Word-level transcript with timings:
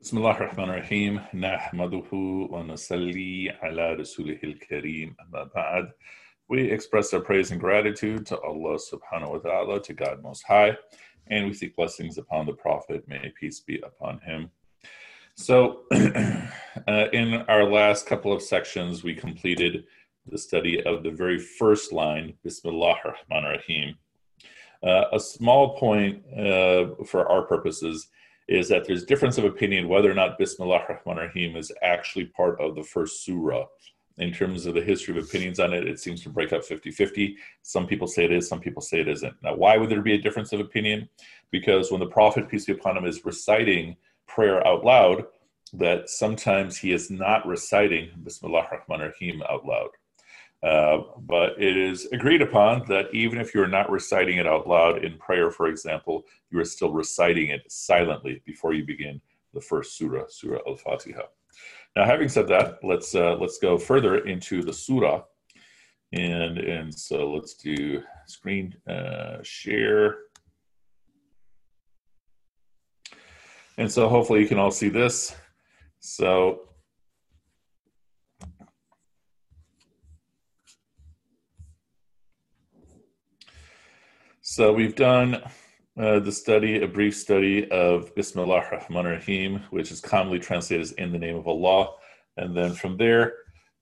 بسم 0.00 0.18
الله 0.18 0.30
الرحمن 0.30 0.64
الرحيم 0.64 1.20
نحمده 1.34 2.10
ونصلي 2.50 3.50
على 3.62 3.94
رسوله 3.94 4.38
الكريم 4.44 5.16
أما 5.20 5.44
بعد 5.54 5.92
We 6.48 6.70
express 6.70 7.14
our 7.14 7.20
praise 7.20 7.50
and 7.50 7.60
gratitude 7.60 8.26
to 8.26 8.38
Allah 8.40 8.78
subhanahu 8.78 9.30
wa 9.30 9.38
ta'ala, 9.38 9.82
to 9.82 9.94
God 9.94 10.22
Most 10.22 10.44
High, 10.46 10.76
and 11.28 11.46
we 11.46 11.54
seek 11.54 11.74
blessings 11.74 12.18
upon 12.18 12.46
the 12.46 12.52
Prophet, 12.52 13.08
may 13.08 13.32
peace 13.40 13.60
be 13.60 13.80
upon 13.80 14.20
him. 14.20 14.50
So, 15.36 15.84
uh, 15.92 17.06
in 17.12 17.34
our 17.48 17.64
last 17.64 18.06
couple 18.06 18.32
of 18.32 18.42
sections, 18.42 19.02
we 19.02 19.14
completed 19.14 19.84
the 20.26 20.38
study 20.38 20.82
of 20.84 21.02
the 21.02 21.10
very 21.10 21.38
first 21.38 21.92
line, 21.92 22.34
Bismillah 22.44 22.96
ar-Rahman 23.04 23.44
ar-Rahim. 23.44 23.96
Uh, 24.82 25.04
a 25.12 25.20
small 25.20 25.76
point 25.76 26.22
uh, 26.36 27.04
for 27.06 27.26
our 27.30 27.42
purposes 27.42 28.08
is 28.49 28.67
that 28.67 28.85
there's 28.85 29.05
difference 29.05 29.37
of 29.37 29.45
opinion 29.45 29.87
whether 29.87 30.09
or 30.09 30.15
not 30.15 30.39
Bismillah 30.39 30.79
ar-Rahman 30.89 31.19
ar-Rahim 31.19 31.55
is 31.55 31.71
actually 31.83 32.25
part 32.25 32.59
of 32.59 32.75
the 32.75 32.83
first 32.83 33.23
surah. 33.23 33.65
In 34.17 34.33
terms 34.33 34.65
of 34.65 34.73
the 34.73 34.81
history 34.81 35.17
of 35.17 35.23
opinions 35.23 35.59
on 35.59 35.71
it, 35.71 35.87
it 35.87 35.99
seems 35.99 36.23
to 36.23 36.29
break 36.29 36.51
up 36.51 36.65
50 36.65 36.91
50. 36.91 37.37
Some 37.61 37.85
people 37.85 38.07
say 38.07 38.25
it 38.25 38.33
is, 38.33 38.49
some 38.49 38.59
people 38.59 38.81
say 38.81 38.99
it 38.99 39.07
isn't. 39.07 39.35
Now, 39.43 39.55
why 39.55 39.77
would 39.77 39.89
there 39.89 40.01
be 40.01 40.15
a 40.15 40.21
difference 40.21 40.51
of 40.51 40.59
opinion? 40.59 41.07
Because 41.51 41.91
when 41.91 42.01
the 42.01 42.07
Prophet, 42.07 42.49
peace 42.49 42.65
be 42.65 42.73
upon 42.73 42.97
him, 42.97 43.05
is 43.05 43.23
reciting 43.23 43.95
prayer 44.27 44.65
out 44.67 44.83
loud, 44.83 45.25
that 45.73 46.09
sometimes 46.09 46.75
he 46.75 46.91
is 46.91 47.11
not 47.11 47.45
reciting 47.45 48.09
Bismillah 48.23 48.67
ar-Rahman 48.71 49.05
ar-Rahim 49.05 49.43
out 49.47 49.65
loud. 49.65 49.89
Uh, 50.61 51.03
but 51.19 51.51
it 51.61 51.77
is 51.77 52.05
agreed 52.07 52.41
upon 52.41 52.85
that 52.89 53.05
even 53.13 53.39
if 53.39 53.53
you're 53.53 53.67
not 53.67 53.89
reciting 53.89 54.37
it 54.39 54.47
out 54.47 54.67
loud 54.67 55.03
in 55.05 55.17
prayer, 55.17 55.51
for 55.51 55.67
example, 55.67 56.25
you 56.51 56.59
are 56.59 56.65
still 56.65 56.91
reciting 56.91 57.49
it 57.49 57.61
silently 57.71 58.41
before 58.45 58.73
you 58.73 58.85
begin 58.85 59.21
the 59.53 59.61
first 59.61 59.97
surah, 59.97 60.25
Surah 60.27 60.59
Al 60.67 60.75
Fatiha. 60.75 61.23
Now, 61.95 62.05
having 62.05 62.27
said 62.27 62.47
that, 62.49 62.79
let's 62.83 63.15
uh, 63.15 63.35
let's 63.39 63.57
go 63.57 63.77
further 63.77 64.19
into 64.25 64.61
the 64.61 64.73
surah, 64.73 65.23
and 66.11 66.57
and 66.57 66.93
so 66.93 67.31
let's 67.31 67.55
do 67.55 68.03
screen 68.27 68.75
uh, 68.87 69.37
share, 69.41 70.17
and 73.77 73.91
so 73.91 74.07
hopefully 74.07 74.41
you 74.41 74.47
can 74.47 74.59
all 74.59 74.71
see 74.71 74.89
this. 74.89 75.35
So 75.99 76.68
So 84.51 84.73
we've 84.73 84.95
done 84.95 85.43
uh, 85.95 86.17
the 86.21 86.31
study, 86.31 86.81
a 86.81 86.87
brief 86.87 87.15
study 87.15 87.69
of 87.69 88.15
Bismillah 88.15 88.55
ar-Rahman 88.55 89.05
ar-Rahim, 89.05 89.61
which 89.69 89.91
is 89.91 90.01
commonly 90.01 90.39
translated 90.39 90.81
as 90.81 90.91
in 90.93 91.11
the 91.11 91.19
name 91.19 91.35
of 91.35 91.47
Allah. 91.47 91.91
And 92.35 92.57
then 92.57 92.73
from 92.73 92.97
there, 92.97 93.35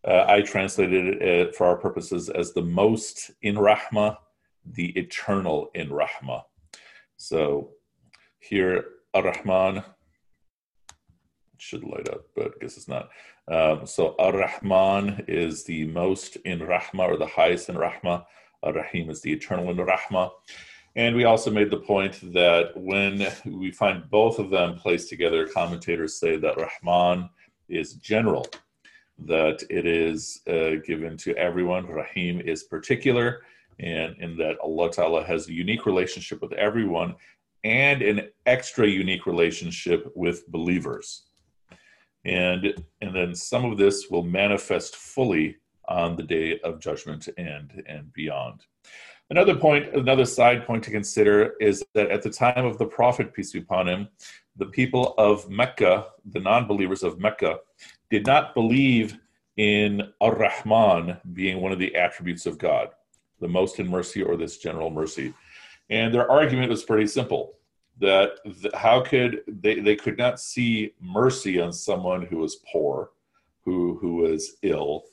uh, 0.05 0.25
I 0.27 0.41
translated 0.41 1.21
it 1.21 1.55
for 1.55 1.67
our 1.67 1.77
purposes 1.77 2.27
as 2.27 2.51
the 2.51 2.63
most 2.63 3.31
in 3.43 3.55
Rahma, 3.55 4.17
the 4.65 4.89
eternal 4.99 5.71
in 5.73 5.87
Rahma. 5.87 6.43
So 7.15 7.69
here, 8.39 8.83
Ar-Rahman 9.13 9.85
should 11.57 11.85
light 11.85 12.09
up, 12.09 12.25
but 12.35 12.47
I 12.47 12.59
guess 12.59 12.75
it's 12.75 12.89
not. 12.89 13.07
Um, 13.47 13.85
so 13.85 14.17
Ar-Rahman 14.19 15.23
is 15.29 15.63
the 15.63 15.85
most 15.85 16.35
in 16.43 16.59
Rahma 16.59 17.07
or 17.07 17.15
the 17.15 17.25
highest 17.25 17.69
in 17.69 17.75
Rahmah. 17.75 18.25
Rahim 18.65 19.09
is 19.09 19.21
the 19.21 19.31
eternal 19.31 19.69
in 19.69 19.77
Rahmah. 19.77 20.31
And 20.95 21.15
we 21.15 21.25
also 21.25 21.51
made 21.51 21.69
the 21.69 21.77
point 21.77 22.19
that 22.33 22.71
when 22.75 23.27
we 23.45 23.71
find 23.71 24.09
both 24.09 24.39
of 24.39 24.49
them 24.49 24.75
placed 24.75 25.09
together, 25.09 25.47
commentators 25.47 26.19
say 26.19 26.37
that 26.37 26.57
Rahman 26.57 27.29
is 27.69 27.93
general, 27.93 28.47
that 29.19 29.63
it 29.69 29.85
is 29.85 30.41
uh, 30.47 30.81
given 30.85 31.15
to 31.17 31.35
everyone. 31.37 31.85
Rahim 31.85 32.41
is 32.41 32.63
particular, 32.63 33.43
and 33.79 34.15
in 34.17 34.37
that 34.37 34.57
Allah 34.63 34.91
Ta'ala 34.91 35.23
has 35.23 35.47
a 35.47 35.53
unique 35.53 35.85
relationship 35.85 36.41
with 36.41 36.53
everyone 36.53 37.15
and 37.63 38.01
an 38.01 38.29
extra 38.47 38.87
unique 38.87 39.27
relationship 39.27 40.11
with 40.15 40.47
believers. 40.47 41.25
And, 42.25 42.73
and 43.01 43.15
then 43.15 43.35
some 43.35 43.65
of 43.65 43.77
this 43.77 44.07
will 44.09 44.23
manifest 44.23 44.95
fully 44.95 45.57
on 45.87 46.15
the 46.15 46.23
day 46.23 46.59
of 46.61 46.79
judgment 46.79 47.29
and 47.37 47.83
and 47.87 48.11
beyond. 48.13 48.65
Another 49.29 49.55
point, 49.55 49.93
another 49.93 50.25
side 50.25 50.65
point 50.65 50.83
to 50.85 50.91
consider 50.91 51.53
is 51.59 51.83
that 51.93 52.09
at 52.11 52.21
the 52.21 52.29
time 52.29 52.65
of 52.65 52.77
the 52.77 52.85
Prophet, 52.85 53.33
peace 53.33 53.51
be 53.51 53.59
upon 53.59 53.87
him, 53.87 54.07
the 54.55 54.67
people 54.67 55.13
of 55.17 55.49
Mecca, 55.49 56.07
the 56.31 56.39
non-believers 56.39 57.03
of 57.03 57.19
Mecca, 57.19 57.59
did 58.09 58.25
not 58.25 58.53
believe 58.53 59.17
in 59.57 60.13
Ar-Rahman 60.21 61.17
being 61.33 61.59
one 61.61 61.73
of 61.73 61.79
the 61.79 61.93
attributes 61.95 62.45
of 62.45 62.57
God, 62.57 62.89
the 63.41 63.47
most 63.47 63.79
in 63.79 63.89
mercy 63.89 64.23
or 64.23 64.37
this 64.37 64.57
general 64.57 64.89
mercy. 64.89 65.33
And 65.89 66.13
their 66.13 66.29
argument 66.31 66.69
was 66.69 66.83
pretty 66.83 67.07
simple 67.07 67.55
that 67.99 68.37
how 68.75 69.01
could 69.01 69.41
they, 69.47 69.79
they 69.79 69.95
could 69.95 70.17
not 70.17 70.39
see 70.39 70.93
mercy 71.01 71.59
on 71.59 71.73
someone 71.73 72.21
who 72.21 72.37
was 72.37 72.61
poor, 72.71 73.11
who, 73.65 73.97
who 73.99 74.17
was 74.17 74.55
ill, 74.61 75.03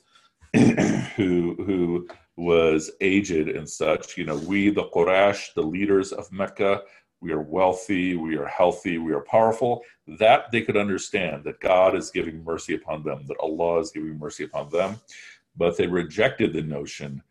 who 1.15 1.55
who 1.65 2.07
was 2.37 2.91
aged 3.01 3.49
and 3.49 3.69
such. 3.69 4.17
You 4.17 4.25
know, 4.25 4.37
we 4.37 4.69
the 4.69 4.85
Quraysh, 4.85 5.53
the 5.53 5.61
leaders 5.61 6.11
of 6.11 6.31
Mecca, 6.31 6.81
we 7.21 7.31
are 7.31 7.41
wealthy, 7.41 8.15
we 8.15 8.37
are 8.37 8.45
healthy, 8.45 8.97
we 8.97 9.13
are 9.13 9.21
powerful. 9.21 9.83
That 10.07 10.51
they 10.51 10.61
could 10.61 10.77
understand 10.77 11.43
that 11.45 11.59
God 11.59 11.95
is 11.95 12.11
giving 12.11 12.43
mercy 12.43 12.75
upon 12.75 13.03
them, 13.03 13.25
that 13.27 13.37
Allah 13.39 13.79
is 13.79 13.91
giving 13.91 14.19
mercy 14.19 14.43
upon 14.43 14.69
them, 14.69 14.99
but 15.57 15.77
they 15.77 15.87
rejected 15.87 16.53
the 16.53 16.61
notion 16.61 17.21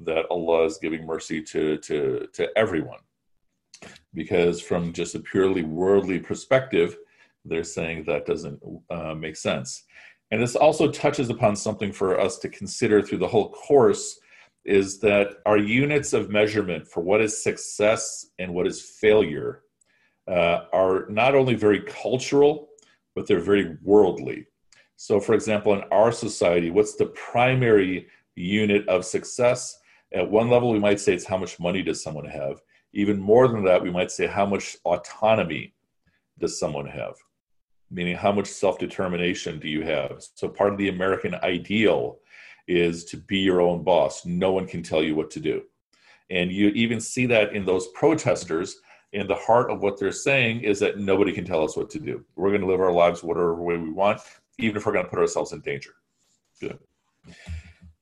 that 0.00 0.26
Allah 0.30 0.64
is 0.64 0.78
giving 0.78 1.06
mercy 1.06 1.42
to 1.42 1.76
to 1.78 2.28
to 2.32 2.58
everyone, 2.58 3.00
because 4.14 4.60
from 4.60 4.92
just 4.92 5.14
a 5.14 5.20
purely 5.20 5.62
worldly 5.62 6.18
perspective, 6.18 6.96
they're 7.44 7.64
saying 7.64 8.04
that 8.04 8.26
doesn't 8.26 8.60
uh, 8.90 9.14
make 9.14 9.36
sense. 9.36 9.84
And 10.32 10.42
this 10.42 10.56
also 10.56 10.90
touches 10.90 11.28
upon 11.28 11.54
something 11.56 11.92
for 11.92 12.18
us 12.18 12.38
to 12.38 12.48
consider 12.48 13.02
through 13.02 13.18
the 13.18 13.28
whole 13.28 13.50
course 13.50 14.18
is 14.64 14.98
that 15.00 15.34
our 15.44 15.58
units 15.58 16.14
of 16.14 16.30
measurement 16.30 16.88
for 16.88 17.02
what 17.02 17.20
is 17.20 17.42
success 17.44 18.30
and 18.38 18.54
what 18.54 18.66
is 18.66 18.80
failure 18.80 19.64
uh, 20.26 20.60
are 20.72 21.04
not 21.10 21.34
only 21.34 21.54
very 21.54 21.82
cultural, 21.82 22.70
but 23.14 23.26
they're 23.26 23.40
very 23.40 23.76
worldly. 23.82 24.46
So, 24.96 25.20
for 25.20 25.34
example, 25.34 25.74
in 25.74 25.82
our 25.92 26.10
society, 26.10 26.70
what's 26.70 26.94
the 26.94 27.06
primary 27.06 28.06
unit 28.34 28.88
of 28.88 29.04
success? 29.04 29.78
At 30.14 30.30
one 30.30 30.48
level, 30.48 30.72
we 30.72 30.78
might 30.78 31.00
say 31.00 31.12
it's 31.12 31.26
how 31.26 31.36
much 31.36 31.60
money 31.60 31.82
does 31.82 32.02
someone 32.02 32.24
have. 32.24 32.62
Even 32.94 33.20
more 33.20 33.48
than 33.48 33.64
that, 33.64 33.82
we 33.82 33.90
might 33.90 34.10
say 34.10 34.26
how 34.26 34.46
much 34.46 34.78
autonomy 34.86 35.74
does 36.38 36.58
someone 36.58 36.86
have 36.86 37.16
meaning 37.92 38.16
how 38.16 38.32
much 38.32 38.46
self 38.46 38.78
determination 38.78 39.58
do 39.58 39.68
you 39.68 39.82
have? 39.82 40.24
So, 40.34 40.48
part 40.48 40.72
of 40.72 40.78
the 40.78 40.88
American 40.88 41.34
ideal 41.36 42.18
is 42.66 43.04
to 43.06 43.16
be 43.16 43.38
your 43.38 43.60
own 43.60 43.82
boss. 43.82 44.24
No 44.24 44.52
one 44.52 44.66
can 44.66 44.82
tell 44.82 45.02
you 45.02 45.14
what 45.14 45.30
to 45.32 45.40
do. 45.40 45.62
And 46.30 46.50
you 46.50 46.68
even 46.68 47.00
see 47.00 47.26
that 47.26 47.54
in 47.54 47.64
those 47.64 47.88
protesters. 47.88 48.76
In 49.12 49.26
the 49.26 49.34
heart 49.34 49.70
of 49.70 49.82
what 49.82 50.00
they're 50.00 50.10
saying 50.10 50.62
is 50.62 50.80
that 50.80 50.98
nobody 50.98 51.32
can 51.32 51.44
tell 51.44 51.62
us 51.62 51.76
what 51.76 51.90
to 51.90 51.98
do. 51.98 52.24
We're 52.34 52.48
going 52.48 52.62
to 52.62 52.66
live 52.66 52.80
our 52.80 52.92
lives 52.92 53.22
whatever 53.22 53.54
way 53.54 53.76
we 53.76 53.90
want, 53.90 54.20
even 54.58 54.78
if 54.78 54.86
we're 54.86 54.92
going 54.92 55.04
to 55.04 55.10
put 55.10 55.18
ourselves 55.18 55.52
in 55.52 55.60
danger. 55.60 55.90
Good 56.58 56.78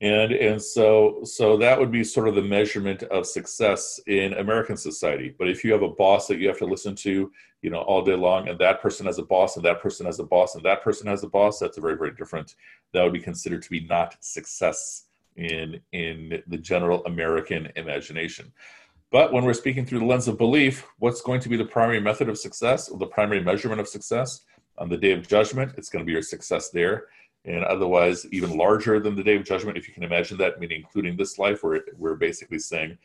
and 0.00 0.32
and 0.32 0.62
so 0.62 1.20
so 1.24 1.56
that 1.58 1.78
would 1.78 1.90
be 1.90 2.02
sort 2.02 2.26
of 2.26 2.34
the 2.34 2.42
measurement 2.42 3.02
of 3.04 3.26
success 3.26 4.00
in 4.06 4.32
american 4.34 4.76
society. 4.76 5.34
But 5.38 5.48
if 5.48 5.62
you 5.62 5.72
have 5.72 5.82
a 5.82 5.88
boss 5.88 6.26
that 6.28 6.38
you 6.38 6.48
have 6.48 6.58
to 6.58 6.66
listen 6.66 6.94
to 6.96 7.30
you 7.62 7.70
know 7.70 7.80
all 7.80 8.02
day 8.02 8.14
long 8.14 8.48
and 8.48 8.58
that 8.58 8.80
person 8.80 9.06
has 9.06 9.18
a 9.18 9.22
boss 9.22 9.56
and 9.56 9.64
that 9.64 9.82
person 9.82 10.06
has 10.06 10.18
a 10.18 10.24
boss 10.24 10.54
and 10.54 10.64
that 10.64 10.82
person 10.82 11.06
has 11.06 11.22
a 11.22 11.28
boss 11.28 11.58
that's 11.58 11.76
a 11.76 11.80
very 11.80 11.96
very 11.96 12.12
different. 12.14 12.54
That 12.92 13.02
would 13.02 13.12
be 13.12 13.20
considered 13.20 13.62
to 13.62 13.70
be 13.70 13.80
not 13.80 14.16
success 14.24 15.04
in 15.36 15.80
in 15.92 16.42
the 16.46 16.58
general 16.58 17.04
american 17.04 17.68
imagination. 17.76 18.52
But 19.12 19.32
when 19.32 19.44
we're 19.44 19.54
speaking 19.54 19.84
through 19.84 19.98
the 19.98 20.06
lens 20.06 20.28
of 20.28 20.38
belief 20.38 20.86
what's 20.98 21.20
going 21.20 21.40
to 21.40 21.50
be 21.50 21.56
the 21.58 21.64
primary 21.66 22.00
method 22.00 22.30
of 22.30 22.38
success 22.38 22.88
or 22.88 22.98
the 22.98 23.06
primary 23.06 23.42
measurement 23.42 23.80
of 23.80 23.88
success? 23.88 24.42
On 24.78 24.88
the 24.88 24.96
day 24.96 25.12
of 25.12 25.28
judgment 25.28 25.74
it's 25.76 25.90
going 25.90 26.02
to 26.02 26.06
be 26.06 26.12
your 26.12 26.22
success 26.22 26.70
there 26.70 27.08
and 27.44 27.64
otherwise 27.64 28.26
even 28.32 28.56
larger 28.56 29.00
than 29.00 29.16
the 29.16 29.24
day 29.24 29.36
of 29.36 29.44
judgment 29.44 29.78
if 29.78 29.88
you 29.88 29.94
can 29.94 30.02
imagine 30.02 30.36
that 30.36 30.60
meaning 30.60 30.80
including 30.80 31.16
this 31.16 31.38
life 31.38 31.62
where 31.62 31.82
we're 31.96 32.14
basically 32.14 32.58
saying 32.58 32.96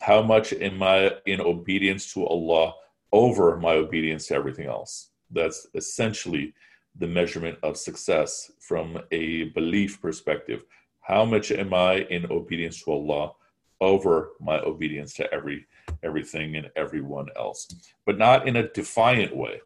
how 0.00 0.22
much 0.22 0.52
am 0.54 0.82
i 0.82 1.10
in 1.26 1.40
obedience 1.40 2.12
to 2.12 2.26
allah 2.26 2.74
over 3.12 3.56
my 3.58 3.74
obedience 3.74 4.26
to 4.28 4.34
everything 4.34 4.66
else? 4.66 5.10
That's 5.30 5.66
essentially 5.74 6.54
the 6.98 7.06
measurement 7.06 7.58
of 7.62 7.76
success 7.76 8.50
from 8.58 8.98
a 9.10 9.44
belief 9.50 10.00
perspective. 10.00 10.64
How 11.00 11.24
much 11.24 11.52
am 11.52 11.74
i 11.74 12.00
in 12.10 12.30
obedience 12.30 12.82
to 12.82 12.92
allah 12.92 13.32
over 13.80 14.30
my 14.40 14.60
obedience 14.60 15.14
to 15.14 15.32
every 15.32 15.66
everything 16.02 16.56
and 16.56 16.70
everyone 16.76 17.28
else? 17.36 17.68
But 18.06 18.18
not 18.18 18.46
in 18.48 18.56
a 18.56 18.68
defiant 18.68 19.36
way 19.36 19.60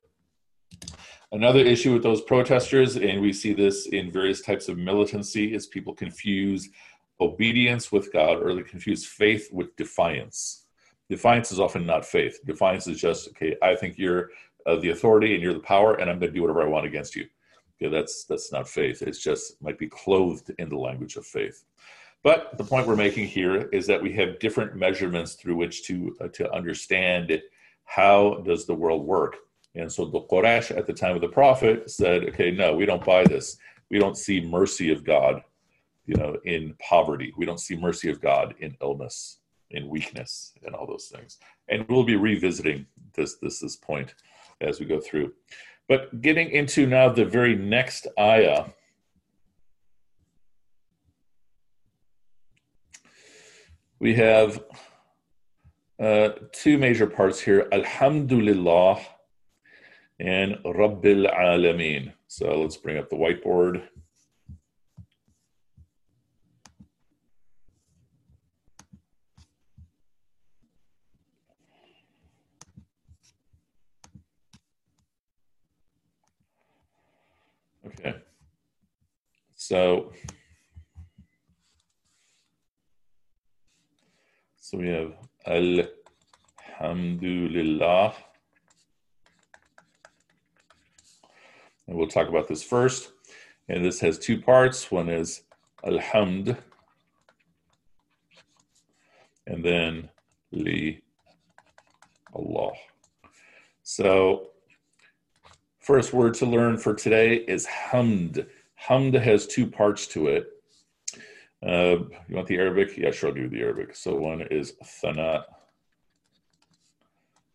Another 1.32 1.61
issue 1.61 1.93
with 1.93 2.02
those 2.02 2.20
protesters, 2.20 2.96
and 2.96 3.20
we 3.20 3.32
see 3.32 3.52
this 3.52 3.87
in 3.87 4.12
various 4.12 4.40
types 4.43 4.69
of 4.69 4.78
militancy, 4.78 5.55
is 5.55 5.67
people 5.67 5.93
confuse 5.93 6.69
obedience 7.20 7.90
with 7.90 8.12
God 8.12 8.40
or 8.40 8.55
they 8.55 8.62
confuse 8.62 9.05
faith 9.05 9.49
with 9.52 9.75
defiance. 9.76 10.67
Defiance 11.11 11.50
is 11.50 11.58
often 11.58 11.84
not 11.84 12.05
faith. 12.05 12.40
Defiance 12.46 12.87
is 12.87 13.00
just, 13.00 13.28
okay, 13.28 13.56
I 13.62 13.75
think 13.75 13.99
you're 13.99 14.31
uh, 14.67 14.76
the 14.76 14.90
authority 14.90 15.34
and 15.34 15.43
you're 15.43 15.55
the 15.55 15.61
power, 15.61 15.94
and 15.94 16.11
I'm 16.11 16.19
going 16.19 16.32
to 16.32 16.34
do 16.34 16.43
whatever 16.43 16.62
I 16.62 16.69
want 16.69 16.87
against 16.87 17.14
you. 17.17 17.26
Okay, 17.81 17.90
that's 17.90 18.25
that's 18.25 18.52
not 18.52 18.69
faith. 18.69 19.02
It's 19.02 19.23
just 19.23 19.61
might 19.62 19.78
be 19.78 19.88
clothed 19.88 20.50
in 20.58 20.69
the 20.69 20.78
language 20.78 21.17
of 21.17 21.26
faith. 21.26 21.64
But 22.23 22.56
the 22.58 22.64
point 22.64 22.87
we're 22.87 22.96
making 22.96 23.28
here 23.28 23.69
is 23.73 23.87
that 23.87 24.02
we 24.02 24.12
have 24.14 24.40
different 24.40 24.75
measurements 24.75 25.34
through 25.34 25.56
which 25.56 25.84
to 25.84 26.17
uh, 26.20 26.28
to 26.28 26.50
understand 26.52 27.31
it. 27.31 27.44
how 27.84 28.43
does 28.44 28.67
the 28.67 28.75
world 28.75 29.06
work. 29.06 29.37
And 29.76 29.93
so 29.93 30.06
the 30.06 30.23
Quraysh 30.23 30.76
at 30.76 30.87
the 30.87 30.93
time 30.94 31.14
of 31.14 31.20
the 31.20 31.28
Prophet 31.28 31.90
said, 31.90 32.25
okay, 32.31 32.50
no, 32.50 32.75
we 32.75 32.87
don't 32.87 33.05
buy 33.05 33.25
this. 33.25 33.58
We 33.90 33.99
don't 33.99 34.17
see 34.17 34.40
mercy 34.40 34.90
of 34.90 35.05
God, 35.05 35.43
you 36.06 36.17
know, 36.17 36.38
in 36.44 36.75
poverty. 36.81 37.32
We 37.37 37.44
don't 37.44 37.61
see 37.61 37.76
mercy 37.76 38.11
of 38.11 38.20
God 38.20 38.55
in 38.58 38.75
illness, 38.81 39.38
in 39.70 39.88
weakness, 39.88 40.55
and 40.64 40.75
all 40.75 40.87
those 40.87 41.12
things. 41.14 41.38
And 41.69 41.87
we'll 41.88 42.05
be 42.05 42.17
revisiting 42.17 42.87
this 43.14 43.37
this 43.37 43.61
this 43.61 43.76
point 43.76 44.14
as 44.62 44.81
we 44.81 44.87
go 44.87 44.99
through. 44.99 45.34
But 45.88 46.23
getting 46.23 46.50
into 46.50 46.87
now 46.87 47.11
the 47.11 47.25
very 47.25 47.55
next 47.55 48.06
ayah. 48.19 48.64
We 53.99 54.14
have 54.14 54.62
uh, 55.99 56.31
two 56.52 56.76
major 56.76 57.06
parts 57.06 57.40
here 57.40 57.67
Alhamdulillah 57.73 59.00
and 60.18 60.56
Rabbil 60.64 61.32
Alameen. 61.32 62.12
So 62.26 62.60
let's 62.60 62.76
bring 62.76 62.98
up 62.98 63.08
the 63.10 63.16
whiteboard. 63.16 63.82
Okay. 77.86 78.14
So, 79.54 80.12
so 84.56 84.78
we 84.78 84.88
have 84.88 85.12
Alhamdulillah. 85.46 85.98
And 86.78 86.86
we'll 91.96 92.06
talk 92.06 92.28
about 92.28 92.46
this 92.46 92.62
first. 92.62 93.12
And 93.69 93.84
this 93.84 94.00
has 94.00 94.19
two 94.19 94.40
parts. 94.40 94.90
One 94.90 95.08
is 95.08 95.43
Alhamd, 95.84 96.56
and 99.46 99.64
then 99.64 100.08
Li 100.52 101.02
Allah. 102.34 102.72
So, 103.82 104.48
first 105.81 106.12
word 106.12 106.34
to 106.34 106.46
learn 106.46 106.76
for 106.76 106.94
today 106.94 107.37
is 107.37 107.66
Hamd. 107.66 108.46
Hamd 108.88 109.20
has 109.20 109.46
two 109.46 109.66
parts 109.66 110.06
to 110.08 110.28
it. 110.28 110.52
Uh, 111.66 112.04
you 112.28 112.37
want 112.37 112.46
the 112.46 112.56
Arabic? 112.56 112.96
Yeah, 112.96 113.10
sure, 113.10 113.31
I'll 113.31 113.34
do 113.34 113.49
the 113.49 113.62
Arabic. 113.62 113.96
So, 113.96 114.14
one 114.14 114.42
is 114.42 114.75
Thana 114.84 115.44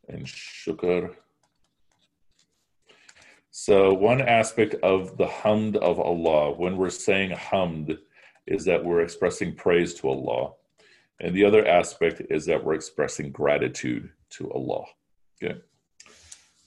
and 0.10 0.26
Shukr. 0.26 1.16
So, 3.54 3.94
one 3.94 4.22
aspect 4.22 4.76
of 4.76 5.18
the 5.18 5.26
hamd 5.26 5.76
of 5.76 6.00
Allah, 6.00 6.54
when 6.54 6.78
we're 6.78 6.90
saying 6.90 7.32
hamd, 7.32 7.98
is 8.48 8.64
that 8.64 8.84
we're 8.84 9.02
expressing 9.02 9.54
praise 9.56 9.94
to 9.96 10.08
Allah. 10.08 10.54
And 11.20 11.36
the 11.36 11.44
other 11.44 11.68
aspect 11.68 12.22
is 12.30 12.46
that 12.46 12.64
we're 12.64 12.76
expressing 12.76 13.30
gratitude 13.30 14.10
to 14.32 14.50
Allah. 14.54 14.86
Okay. 15.44 15.60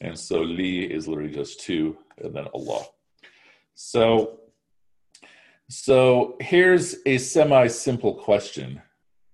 And 0.03 0.19
so, 0.19 0.43
li 0.43 0.85
is 0.85 1.09
literally 1.09 1.33
just 1.33 1.61
two, 1.61 1.97
and 2.19 2.37
then 2.37 2.49
Allah. 2.53 2.85
So, 3.75 4.41
so 5.71 6.37
here's 6.41 6.97
a 7.07 7.17
semi-simple 7.17 8.17
question. 8.17 8.83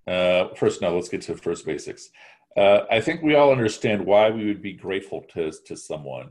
Uh, 0.07 0.47
first, 0.55 0.81
now 0.81 0.91
let's 0.91 1.09
get 1.09 1.23
to 1.23 1.35
first 1.35 1.65
basics. 1.65 2.11
Uh, 2.55 2.83
I 2.89 3.01
think 3.01 3.21
we 3.21 3.35
all 3.35 3.51
understand 3.51 4.05
why 4.05 4.29
we 4.29 4.45
would 4.45 4.61
be 4.61 4.71
grateful 4.71 5.25
to 5.33 5.51
to 5.65 5.75
someone 5.75 6.29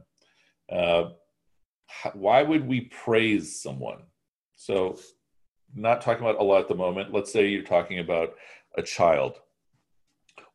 uh, 0.70 1.10
why 2.14 2.42
would 2.42 2.66
we 2.66 2.82
praise 2.82 3.60
someone? 3.60 4.02
So, 4.54 4.98
not 5.74 6.00
talking 6.00 6.22
about 6.22 6.36
Allah 6.36 6.60
at 6.60 6.68
the 6.68 6.74
moment. 6.74 7.12
Let's 7.12 7.32
say 7.32 7.48
you're 7.48 7.62
talking 7.62 7.98
about 7.98 8.34
a 8.76 8.82
child. 8.82 9.40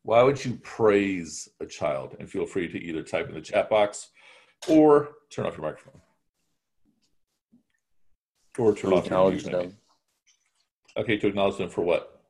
Why 0.03 0.21
would 0.23 0.43
you 0.43 0.59
praise 0.63 1.49
a 1.59 1.65
child? 1.65 2.15
And 2.19 2.29
feel 2.29 2.45
free 2.45 2.67
to 2.67 2.79
either 2.79 3.01
type 3.01 3.27
in 3.27 3.35
the 3.35 3.41
chat 3.41 3.69
box 3.69 4.09
or 4.67 5.09
turn 5.29 5.45
off 5.45 5.57
your 5.57 5.65
microphone. 5.65 6.01
Or 8.57 8.75
turn 8.75 8.91
to 8.91 8.97
off 8.97 9.05
acknowledge 9.05 9.43
your 9.43 9.63
them. 9.63 9.77
Okay, 10.97 11.17
to 11.17 11.27
acknowledge 11.27 11.57
them 11.57 11.69
for 11.69 11.81
what? 11.81 12.21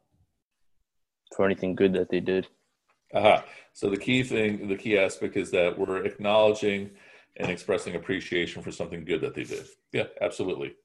For 1.35 1.45
anything 1.45 1.75
good 1.75 1.93
that 1.93 2.09
they 2.09 2.19
did. 2.19 2.47
Aha. 3.13 3.43
So 3.73 3.89
the 3.89 3.97
key 3.97 4.23
thing, 4.23 4.67
the 4.67 4.77
key 4.77 4.97
aspect 4.97 5.35
is 5.35 5.51
that 5.51 5.77
we're 5.77 6.05
acknowledging 6.05 6.91
and 7.37 7.51
expressing 7.51 7.95
appreciation 7.95 8.61
for 8.61 8.71
something 8.71 9.03
good 9.03 9.21
that 9.21 9.35
they 9.35 9.43
did. 9.43 9.65
Yeah, 9.91 10.05
absolutely. 10.21 10.75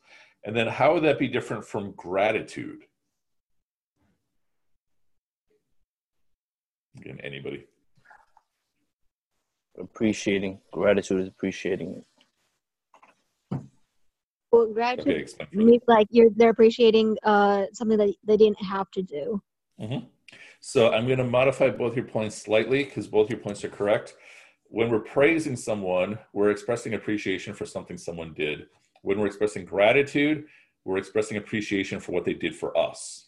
And 0.44 0.56
then 0.56 0.66
how 0.66 0.94
would 0.94 1.04
that 1.04 1.18
be 1.18 1.28
different 1.28 1.64
from 1.64 1.92
gratitude? 1.92 2.80
Again, 6.96 7.20
anybody? 7.22 7.66
Appreciating. 9.78 10.58
Gratitude 10.72 11.20
is 11.20 11.28
appreciating 11.28 11.96
it. 11.96 13.60
Well, 14.50 14.66
gratitude 14.72 15.30
okay, 15.40 15.46
means 15.52 15.82
like 15.86 16.08
you're 16.10 16.30
they're 16.34 16.50
appreciating 16.50 17.16
uh, 17.22 17.66
something 17.72 17.96
that 17.98 18.12
they 18.24 18.36
didn't 18.36 18.60
have 18.60 18.90
to 18.92 19.02
do. 19.02 19.40
Mm-hmm. 19.80 20.06
So 20.60 20.92
I'm 20.92 21.06
going 21.06 21.18
to 21.18 21.24
modify 21.24 21.70
both 21.70 21.94
your 21.94 22.04
points 22.04 22.36
slightly 22.36 22.82
because 22.84 23.06
both 23.06 23.30
your 23.30 23.38
points 23.38 23.62
are 23.62 23.68
correct 23.68 24.14
when 24.70 24.88
we're 24.88 25.00
praising 25.00 25.56
someone, 25.56 26.16
we're 26.32 26.50
expressing 26.50 26.94
appreciation 26.94 27.52
for 27.52 27.66
something 27.66 27.98
someone 27.98 28.32
did. 28.32 28.66
When 29.02 29.18
we're 29.18 29.26
expressing 29.26 29.64
gratitude, 29.64 30.44
we're 30.84 30.96
expressing 30.96 31.36
appreciation 31.36 31.98
for 31.98 32.12
what 32.12 32.24
they 32.24 32.34
did 32.34 32.54
for 32.54 32.76
us. 32.78 33.26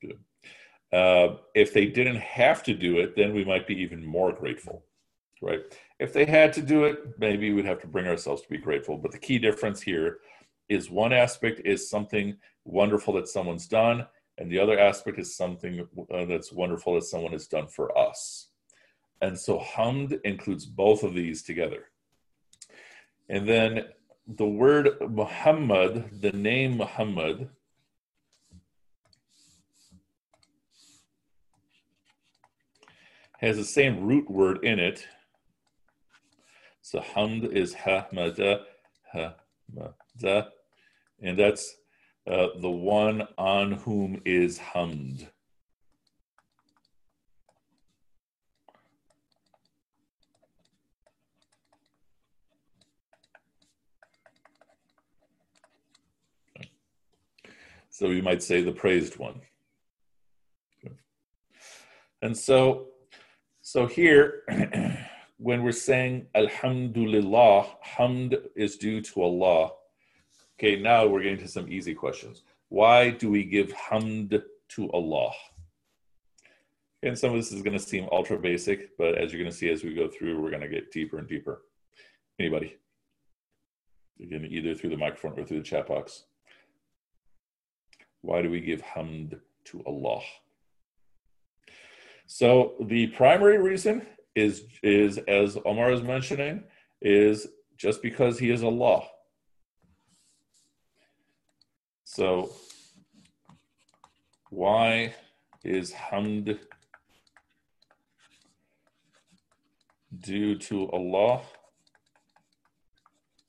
Good. 0.00 0.18
Uh, 0.90 1.36
if 1.54 1.74
they 1.74 1.86
didn't 1.86 2.16
have 2.16 2.62
to 2.62 2.74
do 2.74 2.98
it, 2.98 3.14
then 3.14 3.34
we 3.34 3.44
might 3.44 3.66
be 3.66 3.74
even 3.74 4.04
more 4.04 4.32
grateful, 4.32 4.84
right? 5.42 5.60
If 6.00 6.14
they 6.14 6.24
had 6.24 6.54
to 6.54 6.62
do 6.62 6.84
it, 6.84 7.18
maybe 7.18 7.52
we'd 7.52 7.66
have 7.66 7.82
to 7.82 7.86
bring 7.86 8.06
ourselves 8.06 8.40
to 8.42 8.48
be 8.48 8.58
grateful. 8.58 8.96
But 8.96 9.12
the 9.12 9.18
key 9.18 9.38
difference 9.38 9.82
here 9.82 10.18
is 10.70 10.90
one 10.90 11.12
aspect 11.12 11.60
is 11.64 11.90
something 11.90 12.36
wonderful 12.64 13.12
that 13.14 13.28
someone's 13.28 13.68
done, 13.68 14.06
and 14.38 14.50
the 14.50 14.58
other 14.58 14.78
aspect 14.78 15.18
is 15.18 15.36
something 15.36 15.86
uh, 16.10 16.24
that's 16.24 16.52
wonderful 16.52 16.94
that 16.94 17.04
someone 17.04 17.32
has 17.32 17.46
done 17.46 17.66
for 17.66 17.96
us. 17.98 18.48
And 19.20 19.38
so 19.38 19.58
hamd 19.58 20.20
includes 20.24 20.66
both 20.66 21.02
of 21.02 21.14
these 21.14 21.42
together. 21.42 21.84
And 23.28 23.48
then 23.48 23.84
the 24.26 24.46
word 24.46 24.90
Muhammad, 25.08 26.20
the 26.20 26.32
name 26.32 26.76
Muhammad, 26.76 27.48
has 33.38 33.56
the 33.56 33.64
same 33.64 34.04
root 34.04 34.30
word 34.30 34.64
in 34.64 34.78
it. 34.78 35.06
So 36.82 37.00
hamd 37.00 37.50
is 37.52 37.74
hamada, 37.74 38.62
hamada, 39.14 40.48
and 41.20 41.38
that's 41.38 41.76
uh, 42.30 42.48
the 42.60 42.70
one 42.70 43.26
on 43.38 43.72
whom 43.72 44.20
is 44.24 44.58
hamd. 44.58 45.28
So 57.98 58.10
you 58.10 58.22
might 58.22 58.42
say 58.42 58.60
the 58.60 58.72
praised 58.72 59.16
one. 59.16 59.40
And 62.20 62.36
so, 62.36 62.88
so 63.62 63.86
here, 63.86 64.42
when 65.38 65.62
we're 65.62 65.72
saying 65.72 66.26
Alhamdulillah, 66.34 67.64
hamd 67.96 68.38
is 68.54 68.76
due 68.76 69.00
to 69.00 69.22
Allah. 69.22 69.70
Okay, 70.58 70.76
now 70.78 71.06
we're 71.06 71.22
getting 71.22 71.38
to 71.38 71.48
some 71.48 71.72
easy 71.72 71.94
questions. 71.94 72.42
Why 72.68 73.08
do 73.08 73.30
we 73.30 73.44
give 73.44 73.72
hamd 73.72 74.42
to 74.74 74.90
Allah? 74.90 75.32
And 77.02 77.18
some 77.18 77.30
of 77.30 77.36
this 77.36 77.50
is 77.50 77.62
going 77.62 77.78
to 77.78 77.82
seem 77.82 78.10
ultra 78.12 78.38
basic, 78.38 78.94
but 78.98 79.14
as 79.16 79.32
you're 79.32 79.40
going 79.40 79.50
to 79.50 79.56
see 79.56 79.70
as 79.70 79.82
we 79.82 79.94
go 79.94 80.06
through, 80.06 80.38
we're 80.38 80.50
going 80.50 80.60
to 80.60 80.68
get 80.68 80.92
deeper 80.92 81.16
and 81.16 81.26
deeper. 81.26 81.62
Anybody? 82.38 82.76
Again, 84.20 84.46
either 84.50 84.74
through 84.74 84.90
the 84.90 84.98
microphone 84.98 85.40
or 85.40 85.46
through 85.46 85.60
the 85.60 85.64
chat 85.64 85.86
box. 85.86 86.24
Why 88.26 88.42
do 88.42 88.50
we 88.50 88.60
give 88.60 88.82
hamd 88.82 89.38
to 89.66 89.82
Allah? 89.86 90.20
So 92.26 92.74
the 92.80 93.06
primary 93.06 93.58
reason 93.58 94.04
is 94.34 94.64
is 94.82 95.18
as 95.28 95.56
Omar 95.64 95.92
is 95.92 96.02
mentioning 96.02 96.64
is 97.00 97.46
just 97.76 98.02
because 98.02 98.36
he 98.36 98.50
is 98.50 98.64
Allah. 98.64 99.04
So 102.02 102.50
why 104.50 105.14
is 105.62 105.92
hamd 105.92 106.58
due 110.18 110.58
to 110.58 110.90
Allah? 110.90 111.42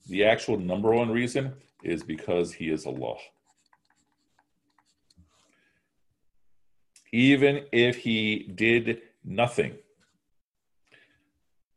The 0.07 0.23
actual 0.25 0.59
number 0.59 0.93
one 0.93 1.09
reason 1.09 1.53
is 1.83 2.03
because 2.03 2.53
he 2.53 2.69
is 2.69 2.85
Allah. 2.85 3.17
Even 7.11 7.65
if 7.71 7.97
he 7.97 8.51
did 8.55 9.01
nothing, 9.23 9.75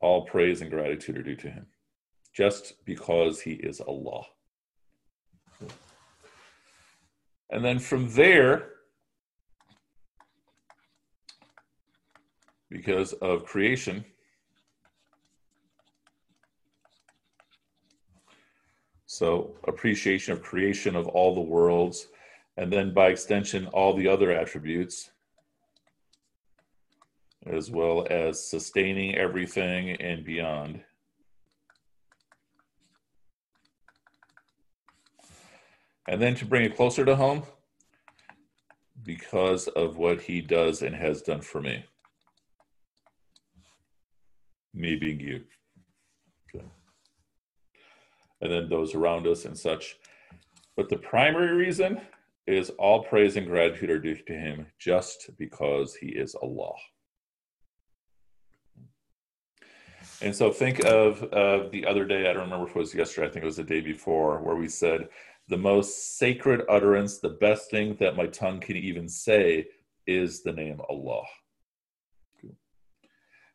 all 0.00 0.24
praise 0.24 0.60
and 0.60 0.70
gratitude 0.70 1.18
are 1.18 1.22
due 1.22 1.36
to 1.36 1.50
him, 1.50 1.66
just 2.34 2.84
because 2.84 3.40
he 3.40 3.52
is 3.52 3.80
Allah. 3.80 4.24
And 7.50 7.64
then 7.64 7.78
from 7.78 8.10
there, 8.12 8.68
because 12.68 13.12
of 13.14 13.44
creation, 13.44 14.04
So 19.12 19.56
appreciation 19.66 20.32
of 20.32 20.40
creation 20.40 20.94
of 20.94 21.08
all 21.08 21.34
the 21.34 21.40
worlds, 21.40 22.06
and 22.56 22.72
then 22.72 22.94
by 22.94 23.08
extension, 23.08 23.66
all 23.66 23.92
the 23.92 24.06
other 24.06 24.30
attributes, 24.30 25.10
as 27.46 27.70
well 27.70 28.06
as 28.10 28.48
sustaining 28.48 29.14
everything 29.14 29.90
and 30.00 30.24
beyond. 30.24 30.80
And 36.08 36.20
then 36.20 36.34
to 36.36 36.44
bring 36.44 36.64
it 36.64 36.76
closer 36.76 37.04
to 37.04 37.16
home, 37.16 37.44
because 39.02 39.68
of 39.68 39.96
what 39.96 40.20
he 40.20 40.40
does 40.40 40.82
and 40.82 40.94
has 40.94 41.22
done 41.22 41.40
for 41.40 41.60
me. 41.62 41.84
Me 44.74 44.96
being 44.96 45.20
you 45.20 45.42
and 48.40 48.50
then 48.50 48.68
those 48.68 48.94
around 48.94 49.26
us 49.26 49.44
and 49.44 49.56
such. 49.56 49.96
But 50.76 50.88
the 50.88 50.96
primary 50.96 51.54
reason 51.54 52.00
is 52.46 52.70
all 52.70 53.04
praise 53.04 53.36
and 53.36 53.46
gratitude 53.46 53.90
are 53.90 53.98
due 53.98 54.16
to 54.16 54.32
him 54.32 54.66
just 54.78 55.30
because 55.38 55.94
he 55.94 56.08
is 56.08 56.34
Allah. 56.34 56.74
And 60.22 60.34
so 60.34 60.52
think 60.52 60.84
of 60.84 61.22
uh, 61.32 61.68
the 61.70 61.86
other 61.86 62.04
day, 62.04 62.28
I 62.28 62.32
don't 62.34 62.42
remember 62.42 62.68
if 62.68 62.76
it 62.76 62.78
was 62.78 62.94
yesterday, 62.94 63.26
I 63.26 63.30
think 63.30 63.42
it 63.42 63.46
was 63.46 63.56
the 63.56 63.64
day 63.64 63.80
before, 63.80 64.38
where 64.40 64.56
we 64.56 64.68
said, 64.68 65.08
the 65.48 65.56
most 65.56 66.18
sacred 66.18 66.62
utterance, 66.68 67.18
the 67.18 67.30
best 67.30 67.70
thing 67.70 67.96
that 68.00 68.16
my 68.16 68.26
tongue 68.26 68.60
can 68.60 68.76
even 68.76 69.08
say 69.08 69.66
is 70.06 70.42
the 70.42 70.52
name 70.52 70.80
Allah. 70.88 71.24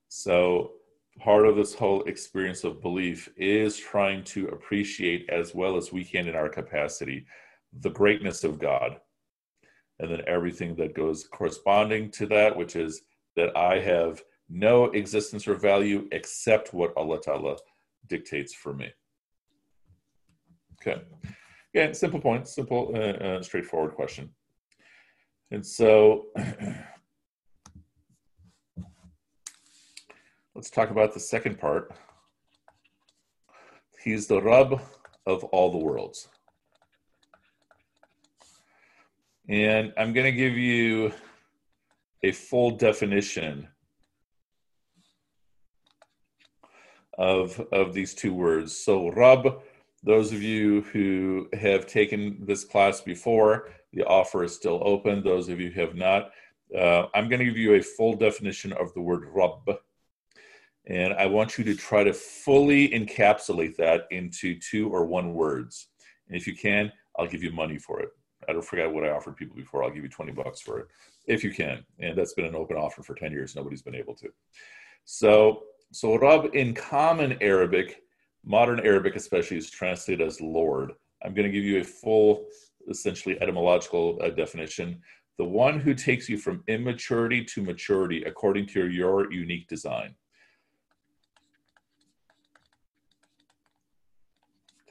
So 0.09 0.71
part 1.19 1.45
of 1.45 1.55
this 1.55 1.73
whole 1.73 2.03
experience 2.03 2.63
of 2.63 2.81
belief 2.81 3.29
is 3.37 3.77
trying 3.77 4.23
to 4.25 4.47
appreciate 4.47 5.29
as 5.29 5.53
well 5.53 5.77
as 5.77 5.91
we 5.91 6.03
can 6.03 6.27
in 6.27 6.35
our 6.35 6.49
capacity 6.49 7.25
the 7.81 7.89
greatness 7.89 8.43
of 8.43 8.59
God. 8.59 8.99
And 9.99 10.11
then 10.11 10.21
everything 10.27 10.75
that 10.75 10.95
goes 10.95 11.25
corresponding 11.25 12.11
to 12.11 12.25
that, 12.27 12.55
which 12.55 12.75
is 12.75 13.01
that 13.35 13.55
I 13.55 13.79
have 13.79 14.21
no 14.49 14.85
existence 14.85 15.47
or 15.47 15.55
value 15.55 16.07
except 16.11 16.73
what 16.73 16.93
Allah 16.95 17.19
Ta'ala 17.21 17.57
dictates 18.07 18.53
for 18.53 18.73
me. 18.73 18.89
Okay. 20.81 21.01
Yeah, 21.73 21.91
simple 21.91 22.19
point, 22.19 22.47
simple, 22.47 22.91
uh, 22.93 22.99
uh, 22.99 23.41
straightforward 23.41 23.95
question. 23.95 24.29
And 25.51 25.65
so 25.65 26.27
Let's 30.55 30.69
talk 30.69 30.89
about 30.89 31.13
the 31.13 31.19
second 31.19 31.59
part. 31.59 31.93
He's 34.01 34.25
the 34.25 34.41
Rab 34.41 34.79
of 35.25 35.43
all 35.43 35.69
the 35.69 35.77
worlds. 35.77 36.29
And 39.49 39.91
I'm 39.97 40.13
going 40.13 40.23
to 40.23 40.31
give 40.31 40.53
you 40.57 41.11
a 42.23 42.31
full 42.31 42.71
definition 42.71 43.67
of, 47.17 47.59
of 47.71 47.93
these 47.93 48.13
two 48.13 48.33
words. 48.33 48.77
So, 48.77 49.09
Rab, 49.09 49.61
those 50.03 50.31
of 50.31 50.41
you 50.41 50.81
who 50.93 51.47
have 51.53 51.85
taken 51.85 52.37
this 52.45 52.63
class 52.63 53.01
before, 53.01 53.69
the 53.93 54.03
offer 54.03 54.43
is 54.43 54.53
still 54.53 54.81
open. 54.83 55.23
Those 55.23 55.49
of 55.49 55.59
you 55.59 55.71
who 55.71 55.81
have 55.81 55.95
not, 55.95 56.31
uh, 56.77 57.07
I'm 57.13 57.29
going 57.29 57.39
to 57.39 57.45
give 57.45 57.57
you 57.57 57.75
a 57.75 57.81
full 57.81 58.15
definition 58.15 58.73
of 58.73 58.93
the 58.93 59.01
word 59.01 59.27
Rab 59.33 59.77
and 60.87 61.13
I 61.13 61.25
want 61.25 61.57
you 61.57 61.63
to 61.63 61.75
try 61.75 62.03
to 62.03 62.13
fully 62.13 62.89
encapsulate 62.89 63.75
that 63.77 64.03
into 64.11 64.59
two 64.59 64.89
or 64.89 65.05
one 65.05 65.33
words. 65.33 65.87
And 66.27 66.37
if 66.37 66.45
you 66.45 66.55
can, 66.55 66.91
I'll 67.17 67.27
give 67.27 67.43
you 67.43 67.51
money 67.51 67.77
for 67.77 68.01
it. 68.01 68.09
I 68.47 68.53
don't 68.53 68.65
forget 68.65 68.91
what 68.91 69.03
I 69.03 69.09
offered 69.09 69.37
people 69.37 69.55
before. 69.55 69.83
I'll 69.83 69.89
give 69.89 70.03
you 70.03 70.09
20 70.09 70.31
bucks 70.33 70.61
for 70.61 70.79
it 70.79 70.87
if 71.25 71.43
you 71.43 71.51
can. 71.51 71.83
And 71.99 72.15
that's 72.15 72.33
been 72.33 72.45
an 72.45 72.55
open 72.55 72.77
offer 72.77 73.01
for 73.01 73.15
10 73.15 73.31
years. 73.31 73.55
Nobody's 73.55 73.81
been 73.81 73.95
able 73.95 74.13
to. 74.15 74.29
So, 75.05 75.63
so 75.95 76.17
Rab 76.17 76.53
in 76.53 76.73
common 76.73 77.37
Arabic, 77.39 78.03
modern 78.43 78.81
Arabic 78.81 79.15
especially, 79.15 79.55
is 79.55 79.69
translated 79.69 80.27
as 80.27 80.41
Lord. 80.41 80.91
I'm 81.23 81.33
going 81.33 81.49
to 81.49 81.51
give 81.51 81.63
you 81.63 81.79
a 81.79 81.85
full, 81.85 82.47
essentially 82.89 83.41
etymological 83.41 84.19
uh, 84.21 84.29
definition. 84.29 85.01
The 85.37 85.45
one 85.45 85.79
who 85.79 85.93
takes 85.93 86.27
you 86.27 86.37
from 86.37 86.65
immaturity 86.67 87.45
to 87.45 87.61
maturity 87.61 88.25
according 88.25 88.67
to 88.67 88.87
your, 88.87 88.89
your 88.89 89.31
unique 89.31 89.69
design. 89.69 90.15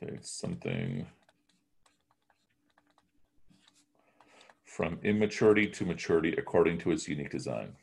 Okay, 0.02 0.16
something 0.22 1.06
from 4.64 4.98
immaturity 5.02 5.66
to 5.66 5.84
maturity 5.84 6.34
according 6.38 6.78
to 6.78 6.92
its 6.92 7.06
unique 7.06 7.30
design. 7.30 7.76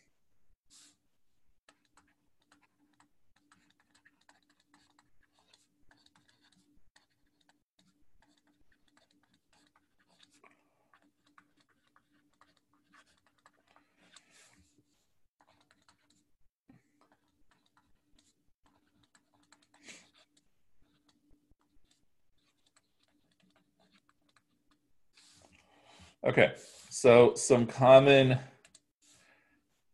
Okay, 26.23 26.53
so 26.89 27.33
some 27.33 27.65
common 27.65 28.37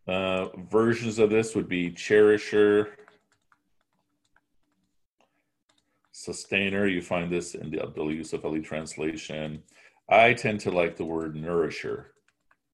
uh, 0.07 0.47
versions 0.69 1.19
of 1.19 1.29
this 1.29 1.55
would 1.55 1.69
be 1.69 1.89
cherisher, 1.91 2.89
sustainer. 6.11 6.85
You 6.85 7.01
find 7.01 7.31
this 7.31 7.55
in 7.55 7.71
the 7.71 7.81
Abdul 7.81 8.11
Yusuf 8.11 8.43
Ali 8.43 8.59
translation. 8.59 9.63
I 10.09 10.33
tend 10.33 10.59
to 10.61 10.71
like 10.71 10.97
the 10.97 11.05
word 11.05 11.37
nourisher, 11.37 12.11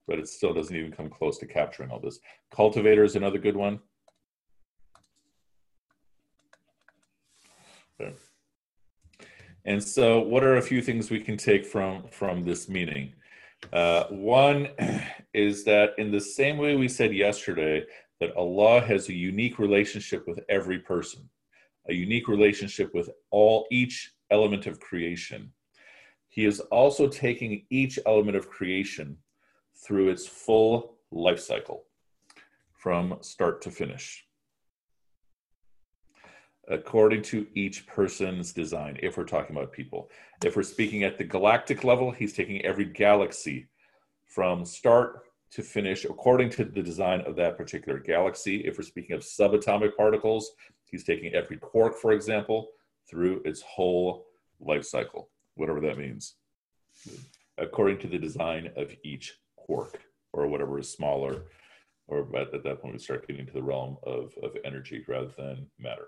but 0.08 0.18
it 0.18 0.28
still 0.28 0.54
doesn't 0.54 0.76
even 0.76 0.92
come 0.92 1.10
close 1.10 1.38
to 1.38 1.46
capturing 1.46 1.92
all 1.92 2.00
this. 2.00 2.20
Cultivator 2.52 3.04
is 3.04 3.16
another 3.16 3.38
good 3.38 3.56
one. 3.56 3.80
Okay. 8.02 8.16
And 9.66 9.82
so, 9.84 10.22
what 10.22 10.44
are 10.44 10.58
a 10.58 10.62
few 10.62 10.82
things 10.82 11.12
we 11.12 11.20
can 11.20 11.38
take 11.38 11.68
from 11.68 12.08
from 12.10 12.44
this 12.44 12.68
meaning? 12.68 13.14
Uh, 13.72 14.06
one 14.10 14.70
is 15.34 15.64
that 15.64 15.92
in 15.98 16.12
the 16.12 16.20
same 16.20 16.58
way 16.58 16.76
we 16.76 16.88
said 16.88 17.14
yesterday 17.14 17.84
that 18.20 18.36
Allah 18.36 18.82
has 18.82 19.10
a 19.10 19.14
unique 19.14 19.60
relationship 19.60 20.28
with 20.28 20.40
every 20.50 20.80
person, 20.80 21.30
a 21.90 21.94
unique 21.94 22.28
relationship 22.28 22.94
with 22.94 23.10
all 23.32 23.68
each 23.72 24.14
element 24.32 24.68
of 24.68 24.80
creation. 24.80 25.52
He 26.30 26.46
is 26.46 26.60
also 26.60 27.08
taking 27.08 27.66
each 27.70 28.00
element 28.06 28.38
of 28.38 28.50
creation 28.50 29.18
through 29.86 30.10
its 30.10 30.26
full 30.28 30.96
life 31.12 31.40
cycle 31.40 31.86
from 32.74 33.18
start 33.22 33.62
to 33.62 33.72
finish. 33.72 34.26
According 36.70 37.22
to 37.22 37.48
each 37.56 37.86
person's 37.88 38.54
design, 38.54 38.98
if 39.02 39.18
we're 39.18 39.26
talking 39.26 39.56
about 39.56 39.72
people. 39.72 40.10
If 40.44 40.56
we're 40.56 40.64
speaking 40.64 41.04
at 41.04 41.18
the 41.18 41.24
galactic 41.24 41.84
level, 41.84 42.12
he's 42.12 42.34
taking 42.34 42.64
every 42.64 42.86
galaxy 42.86 43.68
from 44.26 44.66
start 44.66 45.24
to 45.52 45.62
finish 45.62 46.06
according 46.06 46.50
to 46.50 46.66
the 46.66 46.82
design 46.82 47.22
of 47.22 47.36
that 47.36 47.58
particular 47.58 48.00
galaxy. 48.00 48.66
If 48.66 48.78
we're 48.78 48.86
speaking 48.86 49.16
of 49.16 49.22
subatomic 49.22 49.96
particles, 49.96 50.52
he's 50.86 51.04
taking 51.04 51.34
every 51.34 51.58
quark, 51.58 51.98
for 51.98 52.12
example, 52.12 52.70
through 53.10 53.42
its 53.46 53.62
whole 53.62 54.26
life 54.60 54.86
cycle, 54.86 55.30
whatever 55.56 55.80
that 55.82 55.98
means, 55.98 56.36
according 57.58 58.00
to 58.00 58.08
the 58.08 58.18
design 58.18 58.72
of 58.76 58.92
each 59.04 59.38
quark 59.56 60.02
or 60.32 60.48
whatever 60.48 60.80
is 60.80 60.90
smaller. 60.90 61.44
Or 62.08 62.28
at, 62.36 62.54
at 62.54 62.64
that 62.64 62.82
point, 62.82 62.94
we 62.94 63.00
start 63.00 63.28
getting 63.28 63.42
into 63.42 63.54
the 63.54 63.64
realm 63.64 63.98
of, 64.04 64.34
of 64.42 64.58
energy 64.66 65.06
rather 65.08 65.32
than 65.38 65.68
matter. 65.78 66.08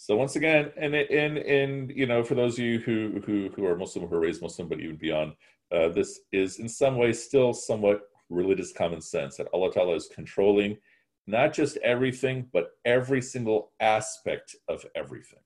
So 0.00 0.16
once 0.16 0.36
again, 0.36 0.70
and 0.76 0.94
and 0.94 1.38
and 1.38 1.90
you 1.90 2.06
know, 2.06 2.22
for 2.22 2.36
those 2.36 2.54
of 2.54 2.64
you 2.64 2.78
who 2.78 3.20
who 3.26 3.50
who 3.56 3.66
are 3.66 3.76
Muslim, 3.76 4.06
who 4.06 4.14
are 4.14 4.20
raised 4.20 4.40
Muslim, 4.40 4.68
but 4.68 4.78
even 4.80 4.96
beyond, 4.96 5.32
uh, 5.72 5.88
this 5.88 6.20
is 6.30 6.60
in 6.60 6.68
some 6.68 6.96
ways 6.96 7.22
still 7.22 7.52
somewhat 7.52 8.02
religious 8.30 8.72
common 8.72 9.00
sense 9.00 9.36
that 9.36 9.48
Allah 9.52 9.72
Ta'ala 9.72 9.94
is 9.96 10.06
controlling 10.06 10.78
not 11.26 11.52
just 11.52 11.76
everything, 11.78 12.46
but 12.52 12.70
every 12.84 13.20
single 13.20 13.72
aspect 13.80 14.56
of 14.66 14.86
everything. 14.94 15.40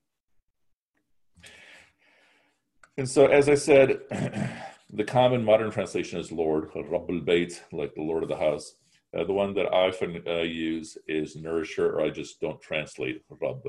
And 2.96 3.08
so, 3.08 3.26
as 3.26 3.48
I 3.48 3.56
said, 3.56 4.00
the 4.92 5.04
common 5.04 5.44
modern 5.44 5.70
translation 5.70 6.20
is 6.20 6.30
Lord, 6.30 6.70
Rabbul 6.72 7.24
Bayt, 7.24 7.60
like 7.72 7.94
the 7.94 8.02
Lord 8.02 8.22
of 8.22 8.28
the 8.28 8.36
house. 8.36 8.74
Uh, 9.16 9.24
the 9.24 9.32
one 9.32 9.52
that 9.54 9.66
I 9.66 9.88
often 9.88 10.22
uh, 10.26 10.38
use 10.38 10.96
is 11.06 11.36
Nourisher, 11.36 11.92
or 11.92 12.00
I 12.00 12.10
just 12.10 12.40
don't 12.40 12.60
translate 12.60 13.22
Rabb. 13.28 13.62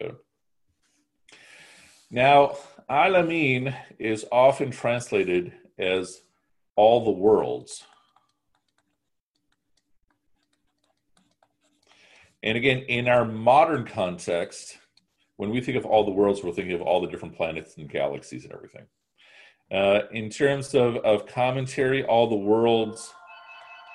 Okay. 0.00 0.14
Now, 2.10 2.56
Alamin 2.90 3.74
is 3.98 4.26
often 4.30 4.70
translated 4.70 5.52
as 5.78 6.22
all 6.76 7.04
the 7.04 7.10
worlds. 7.10 7.84
And 12.42 12.56
again, 12.56 12.78
in 12.88 13.08
our 13.08 13.24
modern 13.24 13.84
context, 13.84 14.78
when 15.36 15.50
we 15.50 15.60
think 15.60 15.76
of 15.76 15.84
all 15.84 16.04
the 16.04 16.10
worlds, 16.10 16.42
we're 16.42 16.52
thinking 16.52 16.74
of 16.74 16.82
all 16.82 17.00
the 17.00 17.08
different 17.08 17.36
planets 17.36 17.76
and 17.76 17.88
galaxies 17.88 18.44
and 18.44 18.52
everything. 18.52 18.86
Uh, 19.70 20.00
in 20.12 20.30
terms 20.30 20.74
of, 20.74 20.96
of 20.98 21.26
commentary, 21.26 22.04
all 22.04 22.28
the 22.28 22.36
worlds 22.36 23.12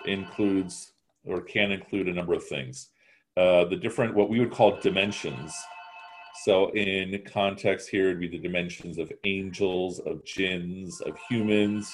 includes 0.06 0.94
or 1.26 1.42
can 1.42 1.72
include 1.72 2.08
a 2.08 2.14
number 2.14 2.34
of 2.34 2.46
things. 2.46 2.90
Uh, 3.38 3.66
the 3.66 3.76
different, 3.76 4.14
what 4.14 4.30
we 4.30 4.40
would 4.40 4.52
call 4.52 4.80
dimensions. 4.80 5.54
So, 6.44 6.70
in 6.72 7.22
context 7.26 7.90
here, 7.90 8.08
it'd 8.08 8.20
be 8.20 8.28
the 8.28 8.40
dimensions 8.40 8.98
of 8.98 9.12
angels, 9.24 10.00
of 10.00 10.24
jinns, 10.26 11.00
of 11.02 11.18
humans, 11.30 11.94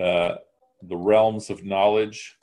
uh, 0.00 0.36
the 0.82 0.96
realms 0.96 1.50
of 1.50 1.64
knowledge, 1.64 2.36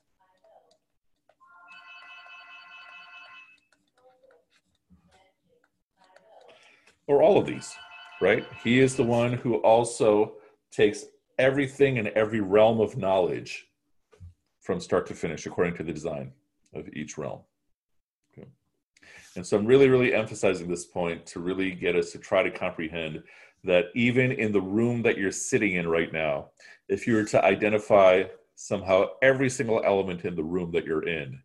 or 7.07 7.21
all 7.21 7.37
of 7.37 7.45
these, 7.45 7.75
right? 8.21 8.45
He 8.63 8.79
is 8.79 8.95
the 8.95 9.03
one 9.03 9.33
who 9.33 9.55
also 9.57 10.33
takes 10.71 11.05
everything 11.37 11.97
in 11.97 12.09
every 12.15 12.41
realm 12.41 12.79
of 12.79 12.97
knowledge 12.97 13.67
from 14.65 14.79
start 14.79 15.05
to 15.05 15.13
finish 15.13 15.45
according 15.45 15.75
to 15.75 15.83
the 15.83 15.93
design 15.93 16.31
of 16.73 16.89
each 16.93 17.19
realm. 17.19 17.39
Okay. 18.35 18.47
And 19.35 19.45
so 19.45 19.57
I'm 19.57 19.65
really, 19.67 19.89
really 19.89 20.11
emphasizing 20.15 20.67
this 20.67 20.85
point 20.85 21.23
to 21.27 21.39
really 21.39 21.69
get 21.69 21.95
us 21.95 22.11
to 22.13 22.17
try 22.17 22.41
to 22.41 22.49
comprehend 22.49 23.21
that 23.63 23.85
even 23.93 24.31
in 24.31 24.51
the 24.51 24.61
room 24.61 25.03
that 25.03 25.19
you're 25.19 25.31
sitting 25.31 25.73
in 25.73 25.87
right 25.87 26.11
now, 26.11 26.49
if 26.89 27.05
you 27.05 27.13
were 27.13 27.25
to 27.25 27.45
identify 27.45 28.23
somehow 28.55 29.05
every 29.21 29.51
single 29.51 29.83
element 29.85 30.25
in 30.25 30.35
the 30.35 30.43
room 30.43 30.71
that 30.71 30.85
you're 30.85 31.07
in, 31.07 31.39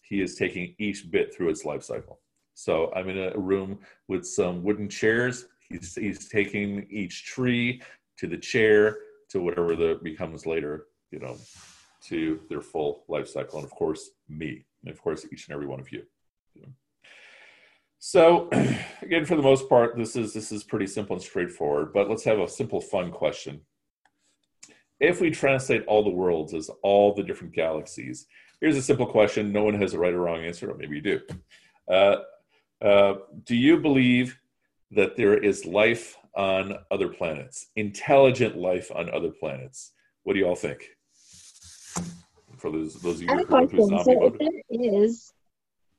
he 0.00 0.22
is 0.22 0.34
taking 0.34 0.74
each 0.78 1.10
bit 1.10 1.34
through 1.34 1.50
its 1.50 1.66
life 1.66 1.82
cycle. 1.82 2.20
So 2.54 2.90
I'm 2.96 3.10
in 3.10 3.18
a 3.18 3.38
room 3.38 3.78
with 4.08 4.24
some 4.24 4.62
wooden 4.62 4.88
chairs. 4.88 5.44
He's, 5.68 5.94
he's 5.94 6.26
taking 6.28 6.86
each 6.88 7.26
tree 7.26 7.82
to 8.16 8.26
the 8.26 8.38
chair 8.38 8.96
to 9.28 9.40
whatever 9.40 9.76
that 9.76 10.02
becomes 10.02 10.46
later, 10.46 10.86
you 11.10 11.18
know, 11.18 11.36
to 12.08 12.40
their 12.48 12.60
full 12.60 13.04
life 13.08 13.28
cycle. 13.28 13.58
And 13.58 13.64
of 13.64 13.72
course, 13.72 14.10
me, 14.28 14.64
and 14.82 14.92
of 14.92 15.00
course, 15.00 15.26
each 15.32 15.48
and 15.48 15.54
every 15.54 15.66
one 15.66 15.80
of 15.80 15.90
you. 15.90 16.02
So 18.06 18.50
again, 19.02 19.24
for 19.24 19.34
the 19.34 19.42
most 19.42 19.66
part, 19.66 19.96
this 19.96 20.14
is 20.14 20.34
this 20.34 20.52
is 20.52 20.62
pretty 20.62 20.86
simple 20.86 21.16
and 21.16 21.22
straightforward, 21.22 21.94
but 21.94 22.10
let's 22.10 22.24
have 22.24 22.38
a 22.38 22.46
simple 22.46 22.80
fun 22.80 23.10
question. 23.10 23.62
If 25.00 25.22
we 25.22 25.30
translate 25.30 25.86
all 25.86 26.04
the 26.04 26.10
worlds 26.10 26.52
as 26.52 26.70
all 26.82 27.14
the 27.14 27.22
different 27.22 27.54
galaxies, 27.54 28.26
here's 28.60 28.76
a 28.76 28.82
simple 28.82 29.06
question. 29.06 29.52
No 29.52 29.64
one 29.64 29.80
has 29.80 29.94
a 29.94 29.98
right 29.98 30.12
or 30.12 30.20
wrong 30.20 30.44
answer, 30.44 30.70
or 30.70 30.76
maybe 30.76 30.96
you 30.96 31.02
do. 31.02 31.20
Uh, 31.90 32.16
uh, 32.84 33.14
do 33.44 33.56
you 33.56 33.78
believe 33.78 34.38
that 34.90 35.16
there 35.16 35.36
is 35.36 35.64
life 35.64 36.18
on 36.36 36.76
other 36.90 37.08
planets, 37.08 37.68
intelligent 37.76 38.56
life 38.56 38.90
on 38.94 39.08
other 39.08 39.30
planets? 39.30 39.92
What 40.24 40.34
do 40.34 40.40
you 40.40 40.46
all 40.46 40.56
think? 40.56 40.90
For 42.56 42.70
those, 42.70 42.94
those 42.94 43.16
of 43.16 43.22
you 43.22 43.28
I 43.28 43.32
have 43.32 43.40
a 43.40 43.44
question. 43.44 43.88
So 44.04 44.26
if 44.26 44.38
there 44.38 44.60
is, 44.70 45.32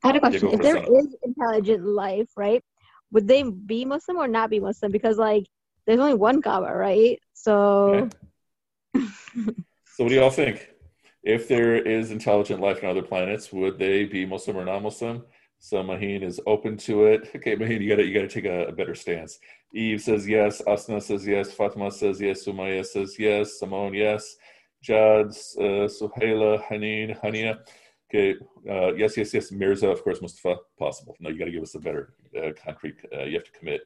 I 0.03 0.07
had 0.07 0.15
a 0.15 0.19
question. 0.19 0.49
if 0.49 0.61
there 0.61 0.77
is 0.77 1.15
intelligent 1.23 1.85
life, 1.85 2.29
right? 2.35 2.63
Would 3.11 3.27
they 3.27 3.43
be 3.43 3.85
Muslim 3.85 4.17
or 4.17 4.27
not 4.27 4.49
be 4.49 4.59
Muslim? 4.59 4.91
Because 4.91 5.17
like, 5.17 5.45
there's 5.85 5.99
only 5.99 6.15
one 6.15 6.41
Kaaba, 6.41 6.73
right? 6.73 7.19
So. 7.33 8.09
Okay. 8.95 9.07
so 9.85 10.03
what 10.03 10.09
do 10.09 10.15
y'all 10.15 10.29
think? 10.29 10.69
If 11.23 11.47
there 11.47 11.75
is 11.75 12.11
intelligent 12.11 12.61
life 12.61 12.83
on 12.83 12.89
other 12.89 13.01
planets, 13.01 13.51
would 13.51 13.79
they 13.79 14.05
be 14.05 14.25
Muslim 14.25 14.57
or 14.57 14.65
non-Muslim? 14.65 15.23
So 15.59 15.81
Maheen 15.81 16.21
is 16.21 16.39
open 16.45 16.77
to 16.77 17.05
it. 17.05 17.31
Okay, 17.35 17.55
Maheen, 17.55 17.81
you 17.81 17.89
gotta 17.89 18.05
you 18.05 18.13
gotta 18.13 18.27
take 18.27 18.45
a, 18.45 18.67
a, 18.67 18.71
better 18.71 18.93
stance. 18.93 19.39
Eve 19.73 20.01
says 20.01 20.27
yes. 20.27 20.61
Asna 20.67 21.01
says 21.01 21.25
yes. 21.25 21.51
Fatima 21.51 21.91
says 21.91 22.21
yes. 22.21 22.45
Sumaya 22.45 22.85
says 22.85 23.15
yes. 23.17 23.59
Simone 23.59 23.93
yes. 23.93 24.35
Jad, 24.85 25.27
uh, 25.57 25.87
Suhaila, 25.97 26.63
Haneen, 26.67 27.19
Hania. 27.19 27.57
Okay, 28.07 28.35
uh, 28.69 28.93
yes, 28.93 29.17
yes, 29.17 29.33
yes. 29.33 29.51
Mirza, 29.51 29.89
of 29.89 30.03
course, 30.03 30.21
Mustafa, 30.21 30.57
possible. 30.77 31.15
No, 31.19 31.29
you 31.31 31.39
got 31.39 31.45
to 31.45 31.51
give 31.51 31.63
us 31.63 31.73
a 31.73 31.79
better 31.79 32.13
uh, 32.37 32.51
concrete. 32.63 32.97
Uh, 33.11 33.23
you 33.23 33.33
have 33.33 33.45
to 33.45 33.51
commit. 33.51 33.81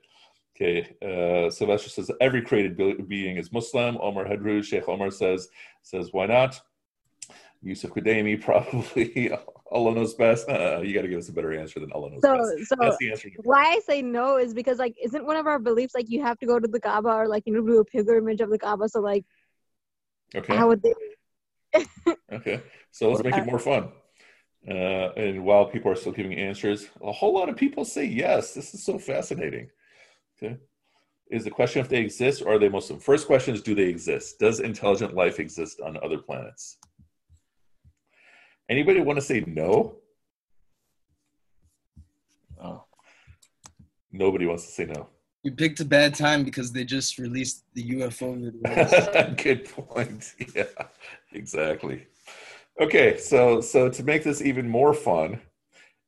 Okay, 0.55 0.93
uh, 1.01 1.49
Sylvester 1.49 1.89
says 1.89 2.11
every 2.19 2.41
created 2.41 2.75
being 3.07 3.37
is 3.37 3.53
Muslim. 3.53 3.97
Omar 4.01 4.25
Hadru, 4.25 4.61
Sheikh 4.61 4.89
Omar 4.89 5.09
says 5.09 5.47
says 5.83 6.09
why 6.11 6.25
not? 6.25 6.59
Yusuf 7.61 7.91
Kudemi, 7.91 8.41
probably 8.49 9.31
Allah 9.71 9.95
knows 9.95 10.15
best. 10.15 10.49
Uh, 10.49 10.81
you 10.81 10.93
got 10.93 11.03
to 11.03 11.07
give 11.07 11.19
us 11.19 11.29
a 11.29 11.33
better 11.33 11.57
answer 11.57 11.79
than 11.79 11.93
Allah 11.93 12.09
knows 12.11 12.21
so, 12.21 12.35
best. 12.35 12.69
So, 12.69 12.75
That's 12.77 12.97
the 12.97 13.11
answer. 13.11 13.29
Why 13.43 13.63
I 13.63 13.79
say 13.85 14.01
no 14.01 14.37
is 14.37 14.53
because, 14.53 14.79
like, 14.79 14.95
isn't 15.01 15.25
one 15.25 15.37
of 15.37 15.47
our 15.47 15.59
beliefs 15.59 15.95
like 15.95 16.09
you 16.09 16.21
have 16.23 16.37
to 16.39 16.45
go 16.45 16.59
to 16.59 16.67
the 16.67 16.79
Kaaba 16.79 17.09
or 17.09 17.27
like 17.29 17.43
you 17.45 17.53
know 17.53 17.61
do 17.61 17.79
a 17.79 17.85
pilgrimage 17.85 18.41
of 18.41 18.49
the 18.49 18.59
Kaaba? 18.59 18.89
So, 18.89 18.99
like, 18.99 19.25
okay, 20.35 20.55
how 20.55 20.67
would 20.67 20.81
they? 20.81 20.93
okay, 22.33 22.61
so 22.91 23.09
let's 23.09 23.23
make 23.23 23.35
it 23.35 23.45
more 23.45 23.59
fun. 23.59 23.89
Uh, 24.67 25.13
and 25.15 25.43
while 25.43 25.65
people 25.65 25.91
are 25.91 25.95
still 25.95 26.11
giving 26.11 26.33
answers, 26.33 26.87
a 27.01 27.11
whole 27.11 27.33
lot 27.33 27.49
of 27.49 27.55
people 27.55 27.85
say 27.85 28.05
yes. 28.05 28.53
This 28.53 28.73
is 28.73 28.83
so 28.83 28.99
fascinating. 28.99 29.69
Okay, 30.37 30.57
is 31.29 31.43
the 31.43 31.51
question 31.51 31.81
if 31.81 31.89
they 31.89 31.99
exist 31.99 32.41
or 32.41 32.53
are 32.53 32.59
they 32.59 32.69
Muslim? 32.69 32.99
First 32.99 33.27
question 33.27 33.53
is, 33.53 33.61
do 33.61 33.75
they 33.75 33.83
exist? 33.83 34.39
Does 34.39 34.59
intelligent 34.59 35.13
life 35.13 35.39
exist 35.39 35.79
on 35.79 35.97
other 36.03 36.17
planets? 36.17 36.77
Anybody 38.67 38.99
want 39.01 39.17
to 39.17 39.25
say 39.25 39.43
no? 39.47 39.97
Oh. 42.61 42.83
Nobody 44.11 44.45
wants 44.45 44.65
to 44.65 44.71
say 44.71 44.85
no. 44.85 45.07
You 45.43 45.51
picked 45.53 45.79
a 45.79 45.85
bad 45.85 46.15
time 46.15 46.43
because 46.43 46.73
they 46.73 46.83
just 46.83 47.17
released 47.17 47.63
the 47.73 47.91
UFO 47.91 48.51
videos. 48.51 49.37
Good 49.43 49.65
point. 49.69 50.35
Yeah, 50.55 50.65
exactly. 51.31 52.07
Okay, 52.81 53.17
so 53.17 53.61
so 53.61 53.89
to 53.89 54.03
make 54.03 54.23
this 54.23 54.41
even 54.41 54.67
more 54.67 54.93
fun, 54.93 55.39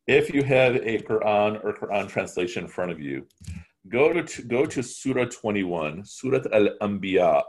if 0.07 0.33
you 0.33 0.43
have 0.43 0.75
a 0.75 0.99
Quran 0.99 1.63
or 1.63 1.73
Quran 1.73 2.09
translation 2.09 2.65
in 2.65 2.69
front 2.69 2.91
of 2.91 2.99
you, 2.99 3.25
go 3.87 4.11
to 4.11 4.41
go 4.43 4.65
to 4.65 4.81
Surah 4.81 5.25
21, 5.25 6.03
Surah 6.05 6.43
Al-Anbiya, 6.51 7.43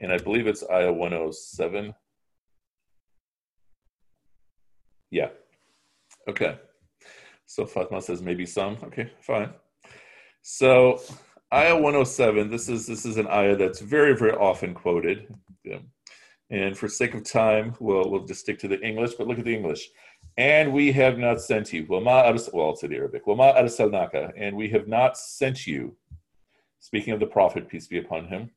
and 0.00 0.12
I 0.12 0.18
believe 0.18 0.46
it's 0.46 0.64
Ayah 0.70 0.92
107. 0.92 1.94
Yeah. 5.10 5.28
Okay. 6.28 6.58
So 7.46 7.66
Fatma 7.66 8.00
says 8.00 8.22
maybe 8.22 8.46
some. 8.46 8.78
Okay, 8.84 9.12
fine. 9.20 9.50
So 10.42 11.00
Ayah 11.52 11.76
107. 11.76 12.50
This 12.50 12.68
is 12.68 12.86
this 12.86 13.06
is 13.06 13.16
an 13.16 13.28
Ayah 13.28 13.56
that's 13.56 13.80
very 13.80 14.16
very 14.16 14.32
often 14.32 14.74
quoted, 14.74 15.32
yeah. 15.64 15.78
and 16.50 16.76
for 16.76 16.88
sake 16.88 17.14
of 17.14 17.24
time, 17.24 17.74
we'll 17.78 18.10
we'll 18.10 18.24
just 18.24 18.40
stick 18.40 18.58
to 18.60 18.68
the 18.68 18.80
English. 18.80 19.14
But 19.14 19.28
look 19.28 19.38
at 19.38 19.44
the 19.44 19.54
English. 19.54 19.88
And 20.38 20.72
we 20.72 20.92
have 20.92 21.18
not 21.18 21.40
sent 21.42 21.72
you. 21.72 21.86
Well, 21.88 22.02
it's 22.34 22.82
in 22.82 22.94
Arabic. 22.94 23.22
And 23.26 24.56
we 24.56 24.68
have 24.70 24.88
not 24.88 25.18
sent 25.18 25.66
you. 25.66 25.94
Speaking 26.80 27.12
of 27.12 27.20
the 27.20 27.26
Prophet, 27.26 27.68
peace 27.68 27.86
be 27.86 27.98
upon 27.98 28.28
him. 28.28 28.50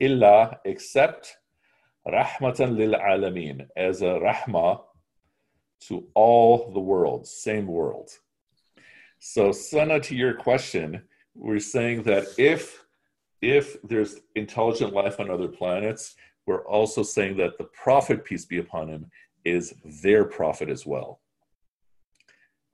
Illa, 0.00 0.58
except 0.64 1.36
rahmatan 2.06 2.76
lil 2.76 2.94
alameen, 2.94 3.66
as 3.76 4.00
a 4.00 4.18
rahma 4.20 4.80
to 5.80 6.06
all 6.14 6.72
the 6.72 6.80
world, 6.80 7.26
same 7.26 7.66
world. 7.66 8.10
So, 9.18 9.52
Sana, 9.52 10.00
to 10.00 10.16
your 10.16 10.34
question, 10.34 11.02
we're 11.38 11.60
saying 11.60 12.02
that 12.02 12.26
if 12.36 12.84
if 13.40 13.80
there's 13.84 14.16
intelligent 14.34 14.92
life 14.92 15.20
on 15.20 15.30
other 15.30 15.46
planets, 15.46 16.16
we're 16.44 16.66
also 16.66 17.04
saying 17.04 17.36
that 17.36 17.56
the 17.56 17.64
prophet, 17.64 18.24
peace 18.24 18.44
be 18.44 18.58
upon 18.58 18.88
him, 18.88 19.06
is 19.44 19.74
their 20.02 20.24
prophet 20.24 20.68
as 20.68 20.84
well. 20.84 21.20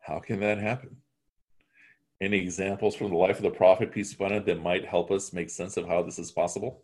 How 0.00 0.20
can 0.20 0.40
that 0.40 0.56
happen? 0.56 0.96
Any 2.22 2.38
examples 2.38 2.94
from 2.94 3.10
the 3.10 3.16
life 3.16 3.36
of 3.36 3.42
the 3.42 3.50
prophet, 3.50 3.92
peace 3.92 4.14
be 4.14 4.24
upon 4.24 4.34
him, 4.34 4.44
that 4.46 4.62
might 4.62 4.86
help 4.86 5.10
us 5.10 5.34
make 5.34 5.50
sense 5.50 5.76
of 5.76 5.86
how 5.86 6.02
this 6.02 6.18
is 6.18 6.32
possible? 6.32 6.82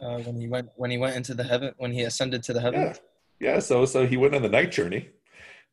Uh, 0.00 0.18
when 0.20 0.40
he 0.40 0.46
went 0.46 0.68
when 0.76 0.90
he 0.90 0.98
went 0.98 1.16
into 1.16 1.34
the 1.34 1.44
heaven 1.44 1.74
when 1.78 1.92
he 1.92 2.02
ascended 2.02 2.42
to 2.44 2.52
the 2.52 2.60
heaven. 2.60 2.80
Yeah, 2.80 2.94
yeah. 3.40 3.58
So 3.58 3.84
so 3.84 4.06
he 4.06 4.16
went 4.16 4.34
on 4.36 4.42
the 4.42 4.48
night 4.48 4.70
journey, 4.70 5.10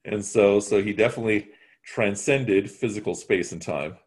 and 0.04 0.26
so 0.26 0.60
so 0.60 0.82
he 0.82 0.92
definitely 0.92 1.52
transcended 1.88 2.70
physical 2.70 3.16
space 3.16 3.54
and 3.54 3.62
time. 3.62 3.98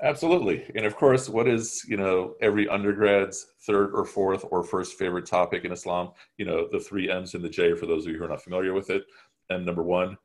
Absolutely, 0.00 0.64
and 0.74 0.86
of 0.86 0.96
course, 0.96 1.28
what 1.28 1.46
is 1.46 1.84
you 1.86 1.96
know 1.96 2.34
every 2.40 2.66
undergrad's 2.66 3.46
third 3.66 3.90
or 3.94 4.04
fourth 4.04 4.44
or 4.50 4.64
first 4.64 4.98
favorite 4.98 5.26
topic 5.26 5.64
in 5.64 5.72
Islam? 5.72 6.10
You 6.38 6.46
know 6.46 6.68
the 6.70 6.80
three 6.80 7.10
M's 7.10 7.34
and 7.34 7.44
the 7.44 7.48
J 7.48 7.74
for 7.74 7.86
those 7.86 8.06
of 8.06 8.12
you 8.12 8.18
who 8.18 8.24
are 8.24 8.28
not 8.28 8.42
familiar 8.42 8.72
with 8.72 8.90
it. 8.90 9.04
M 9.50 9.64
number 9.64 9.82
one, 9.82 10.16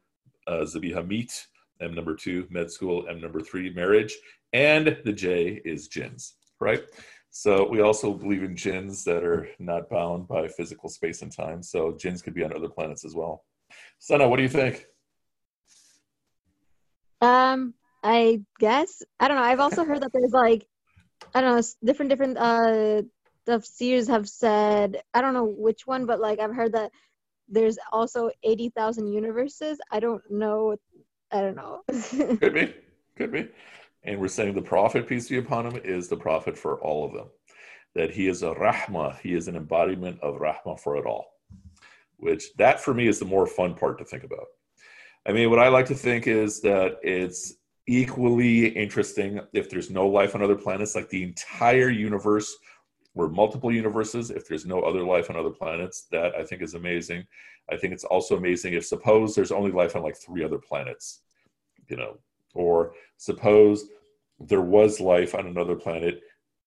uh, 0.48 0.62
Zabiha 0.62 1.06
meat. 1.06 1.48
M 1.80 1.94
number 1.94 2.16
two, 2.16 2.48
med 2.50 2.72
school. 2.72 3.06
M 3.08 3.22
number 3.22 3.40
three, 3.40 3.72
marriage. 3.72 4.16
And 4.54 4.98
the 5.06 5.14
J 5.14 5.62
is 5.64 5.88
jinns, 5.88 6.36
right? 6.60 6.84
So 7.30 7.70
we 7.70 7.82
also 7.82 8.14
believe 8.14 8.42
in 8.42 8.56
jinns 8.56 9.04
that 9.04 9.24
are 9.24 9.48
not 9.60 9.90
bound 9.92 10.28
by 10.28 10.48
physical 10.48 10.90
space 10.90 11.22
and 11.22 11.32
time. 11.32 11.62
So 11.62 11.92
jinns 11.92 12.24
could 12.24 12.34
be 12.34 12.44
on 12.44 12.56
other 12.56 12.70
planets 12.70 13.06
as 13.06 13.14
well. 13.14 13.46
Sana, 14.00 14.28
what 14.28 14.38
do 14.38 14.44
you 14.44 14.50
think? 14.50 14.88
Um, 17.22 17.74
I 18.04 18.42
guess 18.60 19.04
I 19.20 19.28
don't 19.28 19.38
know. 19.38 19.44
I've 19.44 19.60
also 19.60 19.84
heard 19.84 20.02
that 20.02 20.12
there's 20.14 20.32
like 20.32 20.68
I 21.34 21.42
don't 21.42 21.56
know 21.56 21.64
different 21.84 22.10
different 22.10 22.38
uh 22.38 23.02
the 23.46 23.62
seers 23.62 24.08
have 24.08 24.28
said 24.28 25.02
I 25.14 25.22
don't 25.22 25.34
know 25.34 25.46
which 25.46 25.88
one, 25.88 26.06
but 26.06 26.20
like 26.20 26.40
I've 26.40 26.56
heard 26.56 26.74
that 26.74 26.92
there's 27.50 27.78
also 27.92 28.30
eighty 28.44 28.70
thousand 28.70 29.12
universes. 29.12 29.80
I 29.92 30.00
don't 30.00 30.22
know. 30.30 30.76
I 31.32 31.42
don't 31.42 31.56
know. 31.56 31.82
Could 32.40 32.54
be, 32.54 32.74
could 33.18 33.32
be. 33.32 33.50
And 34.04 34.20
we're 34.20 34.30
saying 34.30 34.54
the 34.54 34.62
prophet, 34.62 35.08
peace 35.08 35.28
be 35.28 35.38
upon 35.38 35.66
him, 35.66 35.82
is 35.84 36.08
the 36.08 36.16
prophet 36.16 36.58
for 36.58 36.80
all 36.82 37.04
of 37.04 37.14
them. 37.14 37.28
That 37.96 38.12
he 38.12 38.28
is 38.28 38.44
a 38.44 38.54
rahma, 38.54 39.20
he 39.20 39.34
is 39.34 39.48
an 39.48 39.56
embodiment 39.58 40.22
of 40.22 40.36
rahma 40.40 40.80
for 40.80 40.96
it 40.98 41.06
all. 41.06 41.34
Which 42.18 42.54
that 42.58 42.80
for 42.80 42.94
me 42.94 43.08
is 43.08 43.20
the 43.20 43.26
more 43.26 43.46
fun 43.46 43.76
part 43.76 43.98
to 43.98 44.06
think 44.06 44.24
about. 44.24 44.46
I 45.28 45.34
mean, 45.34 45.50
what 45.50 45.60
I 45.60 45.68
like 45.68 45.88
to 45.88 45.96
think 45.96 46.26
is 46.26 46.62
that 46.62 47.00
it's 47.04 47.56
equally 47.86 48.68
interesting 48.68 49.42
if 49.54 49.70
there's 49.70 49.90
no 49.90 50.08
life 50.08 50.36
on 50.36 50.42
other 50.42 50.56
planets, 50.56 50.96
like 50.96 51.10
the 51.10 51.24
entire 51.24 51.90
universe 51.90 52.56
or 53.14 53.28
multiple 53.28 53.72
universes. 53.72 54.30
If 54.30 54.48
there's 54.48 54.66
no 54.66 54.82
other 54.82 55.04
life 55.04 55.30
on 55.30 55.36
other 55.36 55.50
planets, 55.50 56.08
that 56.12 56.34
I 56.36 56.44
think 56.44 56.62
is 56.62 56.76
amazing. 56.76 57.26
I 57.70 57.76
think 57.76 57.92
it's 57.92 58.06
also 58.06 58.38
amazing 58.38 58.74
if 58.74 58.86
suppose 58.86 59.36
there's 59.36 59.52
only 59.52 59.72
life 59.72 59.98
on 59.98 60.02
like 60.04 60.16
three 60.16 60.46
other 60.46 60.60
planets, 60.60 61.22
you 61.90 61.98
know, 61.98 62.20
or 62.54 62.94
suppose 63.18 63.86
there 64.40 64.62
was 64.62 65.02
life 65.02 65.36
on 65.36 65.48
another 65.48 65.76
planet 65.76 66.22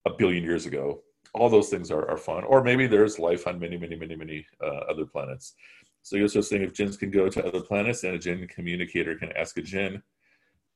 a 0.07 0.11
billion 0.11 0.44
years 0.44 0.66
ago. 0.66 1.03
All 1.33 1.49
those 1.49 1.70
things 1.70 1.90
are, 1.90 2.11
are 2.11 2.18
fun. 2.18 2.44
Or 2.44 2.62
maybe 2.62 2.87
there's 2.87 3.18
life 3.18 3.46
on 3.46 3.59
many, 3.59 3.79
many, 3.79 3.96
many, 3.96 4.16
many 4.16 4.44
uh, 4.62 4.81
other 4.90 5.07
planets. 5.07 5.55
So 6.02 6.16
you're 6.16 6.28
saying 6.28 6.62
if 6.62 6.72
jinns 6.72 6.96
can 6.96 7.10
go 7.10 7.28
to 7.28 7.46
other 7.46 7.60
planets 7.60 8.04
and 8.04 8.14
a 8.14 8.18
jinn 8.18 8.46
communicator 8.48 9.14
can 9.16 9.32
ask 9.36 9.56
a 9.58 9.62
jinn 9.62 10.02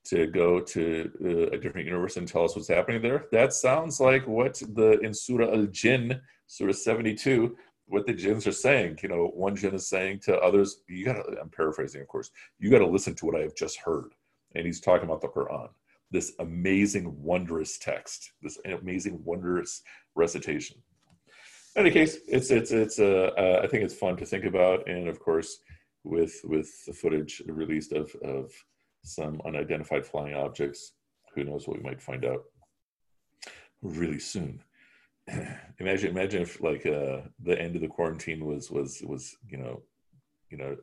to 0.04 0.26
go 0.26 0.60
to 0.60 1.10
uh, 1.24 1.56
a 1.56 1.58
different 1.58 1.86
universe 1.86 2.16
and 2.16 2.28
tell 2.28 2.44
us 2.44 2.54
what's 2.54 2.68
happening 2.68 3.00
there. 3.00 3.26
That 3.32 3.52
sounds 3.52 4.00
like 4.00 4.26
what 4.26 4.60
the 4.74 5.00
in 5.00 5.14
Surah 5.14 5.50
Al 5.50 5.66
Jinn, 5.66 6.20
Surah 6.46 6.72
72, 6.72 7.56
what 7.86 8.06
the 8.06 8.12
jinns 8.12 8.46
are 8.46 8.52
saying. 8.52 8.98
You 9.02 9.08
know, 9.08 9.32
one 9.34 9.56
jinn 9.56 9.74
is 9.74 9.88
saying 9.88 10.20
to 10.20 10.38
others, 10.38 10.82
you 10.88 11.06
gotta, 11.06 11.22
I'm 11.40 11.48
paraphrasing, 11.48 12.02
of 12.02 12.08
course, 12.08 12.30
you 12.58 12.70
gotta 12.70 12.86
listen 12.86 13.14
to 13.16 13.26
what 13.26 13.36
I 13.36 13.42
have 13.42 13.54
just 13.54 13.78
heard. 13.78 14.12
And 14.54 14.66
he's 14.66 14.80
talking 14.80 15.06
about 15.06 15.22
the 15.22 15.28
Quran, 15.28 15.68
this 16.10 16.34
amazing, 16.38 17.14
wondrous 17.22 17.78
text, 17.78 18.32
this 18.42 18.58
amazing, 18.66 19.20
wondrous 19.24 19.82
recitation. 20.14 20.76
Any 21.76 21.90
case, 21.90 22.18
it's 22.28 22.50
it's 22.50 22.70
it's 22.70 22.98
uh, 23.00 23.30
uh, 23.36 23.60
I 23.64 23.66
think 23.66 23.82
it's 23.84 23.94
fun 23.94 24.16
to 24.18 24.26
think 24.26 24.44
about, 24.44 24.88
and 24.88 25.08
of 25.08 25.18
course, 25.18 25.58
with 26.04 26.40
with 26.44 26.70
the 26.86 26.92
footage 26.92 27.42
released 27.46 27.92
of 27.92 28.14
of 28.22 28.52
some 29.02 29.40
unidentified 29.44 30.06
flying 30.06 30.34
objects, 30.34 30.92
who 31.34 31.44
knows 31.44 31.66
what 31.66 31.76
we 31.76 31.82
might 31.82 32.00
find 32.00 32.24
out 32.24 32.44
really 33.82 34.20
soon. 34.20 34.62
imagine 35.80 36.10
imagine 36.10 36.42
if 36.42 36.60
like 36.60 36.86
uh, 36.86 37.22
the 37.42 37.60
end 37.60 37.74
of 37.74 37.82
the 37.82 37.88
quarantine 37.88 38.44
was 38.44 38.70
was 38.70 39.02
was 39.04 39.36
you 39.48 39.58
know 39.58 39.82
you 40.50 40.58
know 40.58 40.76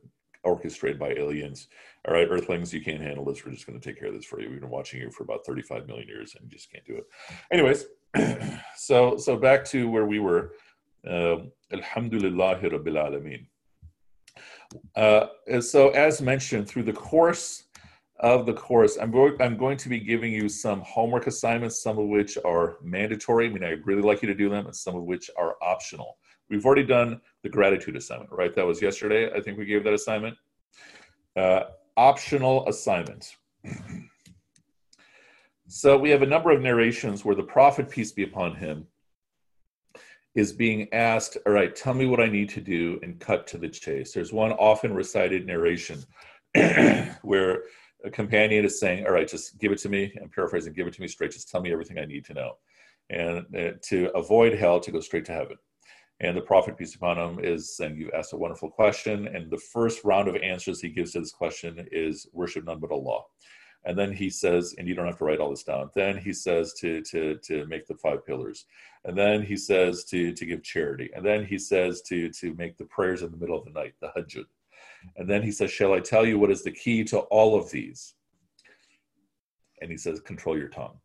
orchestrated 0.43 0.99
by 0.99 1.11
aliens. 1.11 1.67
All 2.07 2.13
right, 2.13 2.27
Earthlings, 2.29 2.73
you 2.73 2.81
can't 2.81 3.01
handle 3.01 3.25
this. 3.25 3.45
We're 3.45 3.51
just 3.51 3.67
going 3.67 3.79
to 3.79 3.89
take 3.89 3.99
care 3.99 4.07
of 4.07 4.15
this 4.15 4.25
for 4.25 4.41
you. 4.41 4.49
We've 4.49 4.59
been 4.59 4.69
watching 4.69 4.99
you 4.99 5.11
for 5.11 5.23
about 5.23 5.45
35 5.45 5.87
million 5.87 6.07
years 6.07 6.35
and 6.35 6.43
you 6.45 6.57
just 6.57 6.71
can't 6.71 6.83
do 6.83 6.97
it. 6.97 7.05
Anyways, 7.51 7.85
so 8.75 9.17
so 9.17 9.37
back 9.37 9.63
to 9.65 9.89
where 9.89 10.05
we 10.05 10.19
were. 10.19 10.53
Um, 11.07 11.51
Alhamdulillah 11.71 12.59
Rabbil 12.59 12.97
Alameen. 12.97 13.47
Uh, 14.95 15.59
so, 15.61 15.89
as 15.89 16.21
mentioned, 16.21 16.67
through 16.67 16.83
the 16.83 16.93
course 16.93 17.63
of 18.21 18.45
the 18.45 18.53
course, 18.53 18.97
I'm 19.01 19.11
going, 19.11 19.35
I'm 19.41 19.57
going 19.57 19.77
to 19.77 19.89
be 19.89 19.99
giving 19.99 20.31
you 20.31 20.47
some 20.47 20.81
homework 20.81 21.25
assignments, 21.25 21.81
some 21.81 21.97
of 21.97 22.07
which 22.07 22.37
are 22.45 22.77
mandatory. 22.83 23.47
I 23.47 23.49
mean, 23.49 23.63
I'd 23.63 23.85
really 23.85 24.03
like 24.03 24.21
you 24.21 24.27
to 24.27 24.35
do 24.35 24.47
them, 24.47 24.67
and 24.67 24.75
some 24.75 24.95
of 24.95 25.03
which 25.03 25.31
are 25.37 25.55
optional. 25.61 26.17
We've 26.47 26.63
already 26.63 26.83
done 26.83 27.19
the 27.41 27.49
gratitude 27.49 27.95
assignment, 27.95 28.31
right? 28.31 28.53
That 28.53 28.65
was 28.65 28.79
yesterday. 28.79 29.31
I 29.33 29.41
think 29.41 29.57
we 29.57 29.65
gave 29.65 29.83
that 29.85 29.93
assignment. 29.93 30.37
Uh, 31.35 31.61
optional 31.97 32.67
assignment. 32.67 33.35
so 35.67 35.97
we 35.97 36.11
have 36.11 36.21
a 36.21 36.27
number 36.27 36.51
of 36.51 36.61
narrations 36.61 37.25
where 37.25 37.35
the 37.35 37.43
prophet, 37.43 37.89
peace 37.89 38.11
be 38.11 38.23
upon 38.23 38.55
him, 38.55 38.85
is 40.35 40.53
being 40.53 40.87
asked, 40.93 41.37
All 41.45 41.53
right, 41.53 41.75
tell 41.75 41.93
me 41.93 42.05
what 42.05 42.19
I 42.19 42.27
need 42.27 42.49
to 42.49 42.61
do 42.61 42.99
and 43.03 43.19
cut 43.19 43.47
to 43.47 43.57
the 43.57 43.69
chase. 43.69 44.13
There's 44.13 44.33
one 44.33 44.51
often 44.53 44.93
recited 44.93 45.45
narration 45.45 46.03
where 47.21 47.63
a 48.03 48.09
companion 48.09 48.65
is 48.65 48.79
saying, 48.79 49.05
All 49.05 49.11
right, 49.11 49.27
just 49.27 49.59
give 49.59 49.71
it 49.71 49.79
to 49.79 49.89
me. 49.89 50.13
I'm 50.21 50.29
paraphrasing, 50.29 50.73
give 50.73 50.87
it 50.87 50.93
to 50.93 51.01
me 51.01 51.07
straight. 51.07 51.31
Just 51.31 51.49
tell 51.49 51.61
me 51.61 51.71
everything 51.71 51.99
I 51.99 52.05
need 52.05 52.25
to 52.25 52.33
know. 52.33 52.53
And 53.09 53.45
uh, 53.55 53.71
to 53.89 54.09
avoid 54.15 54.53
hell, 54.53 54.79
to 54.79 54.91
go 54.91 55.01
straight 55.01 55.25
to 55.25 55.33
heaven. 55.33 55.57
And 56.21 56.37
the 56.37 56.41
Prophet, 56.41 56.77
peace 56.77 56.95
upon 56.95 57.17
him, 57.17 57.43
is 57.43 57.75
saying, 57.75 57.97
You've 57.97 58.13
asked 58.13 58.33
a 58.33 58.37
wonderful 58.37 58.69
question. 58.69 59.27
And 59.27 59.49
the 59.49 59.57
first 59.57 60.03
round 60.03 60.27
of 60.27 60.35
answers 60.37 60.79
he 60.79 60.89
gives 60.89 61.13
to 61.13 61.19
this 61.19 61.31
question 61.31 61.87
is 61.91 62.27
worship 62.31 62.63
none 62.63 62.79
but 62.79 62.91
Allah. 62.91 63.23
And 63.83 63.97
then 63.97 64.13
he 64.13 64.29
says, 64.29 64.75
and 64.77 64.87
you 64.87 64.93
don't 64.93 65.07
have 65.07 65.17
to 65.17 65.23
write 65.23 65.39
all 65.39 65.49
this 65.49 65.63
down. 65.63 65.89
Then 65.95 66.17
he 66.17 66.33
says 66.33 66.73
to 66.79 67.01
to 67.01 67.37
to 67.43 67.65
make 67.65 67.87
the 67.87 67.95
five 67.95 68.25
pillars. 68.25 68.65
And 69.05 69.17
then 69.17 69.41
he 69.41 69.57
says 69.57 70.03
to 70.05 70.33
to 70.33 70.45
give 70.45 70.63
charity. 70.63 71.09
And 71.15 71.25
then 71.25 71.45
he 71.45 71.57
says 71.57 72.01
to 72.03 72.29
to 72.29 72.53
make 72.55 72.77
the 72.77 72.85
prayers 72.85 73.23
in 73.23 73.31
the 73.31 73.37
middle 73.37 73.57
of 73.57 73.65
the 73.65 73.71
night, 73.71 73.93
tahajjud. 74.01 74.45
And 75.17 75.29
then 75.29 75.41
he 75.41 75.51
says, 75.51 75.71
Shall 75.71 75.93
I 75.93 75.99
tell 75.99 76.25
you 76.25 76.37
what 76.39 76.51
is 76.51 76.63
the 76.63 76.71
key 76.71 77.03
to 77.05 77.19
all 77.19 77.55
of 77.59 77.71
these? 77.71 78.15
And 79.81 79.89
he 79.89 79.97
says, 79.97 80.19
Control 80.19 80.57
your 80.57 80.69
tongue. 80.69 80.99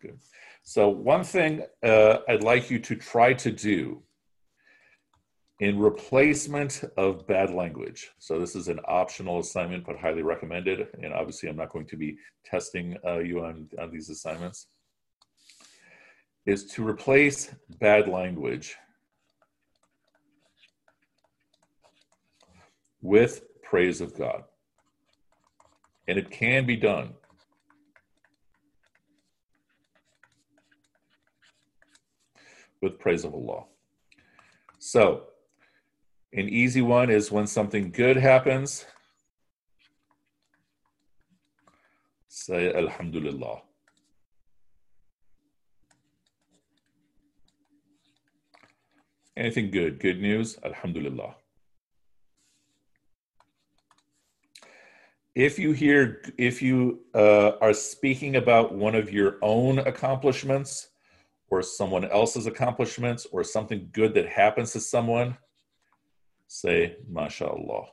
Good. 0.00 0.18
So, 0.62 0.88
one 0.88 1.24
thing 1.24 1.62
uh, 1.82 2.18
I'd 2.28 2.44
like 2.44 2.70
you 2.70 2.78
to 2.80 2.94
try 2.94 3.32
to 3.34 3.50
do 3.50 4.02
in 5.60 5.78
replacement 5.78 6.84
of 6.96 7.26
bad 7.26 7.50
language. 7.50 8.10
So, 8.18 8.38
this 8.38 8.54
is 8.54 8.68
an 8.68 8.78
optional 8.86 9.40
assignment, 9.40 9.84
but 9.84 9.98
highly 9.98 10.22
recommended. 10.22 10.88
And 11.02 11.12
obviously, 11.12 11.48
I'm 11.48 11.56
not 11.56 11.70
going 11.70 11.86
to 11.86 11.96
be 11.96 12.16
testing 12.44 12.96
uh, 13.04 13.18
you 13.18 13.44
on, 13.44 13.68
on 13.80 13.90
these 13.90 14.08
assignments. 14.10 14.68
Is 16.48 16.64
to 16.72 16.88
replace 16.88 17.54
bad 17.78 18.08
language 18.08 18.74
with 23.02 23.42
praise 23.62 24.00
of 24.00 24.16
God. 24.16 24.44
And 26.08 26.16
it 26.16 26.30
can 26.30 26.64
be 26.64 26.74
done. 26.74 27.12
With 32.80 32.98
praise 32.98 33.26
of 33.26 33.34
Allah. 33.34 33.64
So, 34.78 35.24
An 36.32 36.48
easy 36.48 36.80
one 36.80 37.10
is 37.10 37.30
when 37.30 37.46
something 37.46 37.90
good 37.90 38.16
happens. 38.16 38.86
Say 42.28 42.72
Alhamdulillah. 42.72 43.67
Anything 49.38 49.70
good, 49.70 50.00
good 50.00 50.20
news, 50.20 50.58
Alhamdulillah. 50.64 51.36
If 55.36 55.60
you 55.60 55.70
hear, 55.70 56.22
if 56.36 56.60
you 56.60 57.04
uh, 57.14 57.52
are 57.60 57.72
speaking 57.72 58.34
about 58.34 58.74
one 58.74 58.96
of 58.96 59.12
your 59.12 59.36
own 59.40 59.78
accomplishments 59.78 60.88
or 61.50 61.62
someone 61.62 62.04
else's 62.06 62.46
accomplishments 62.46 63.28
or 63.30 63.44
something 63.44 63.88
good 63.92 64.12
that 64.14 64.28
happens 64.28 64.72
to 64.72 64.80
someone, 64.80 65.38
say, 66.48 66.96
MashaAllah. 67.08 67.86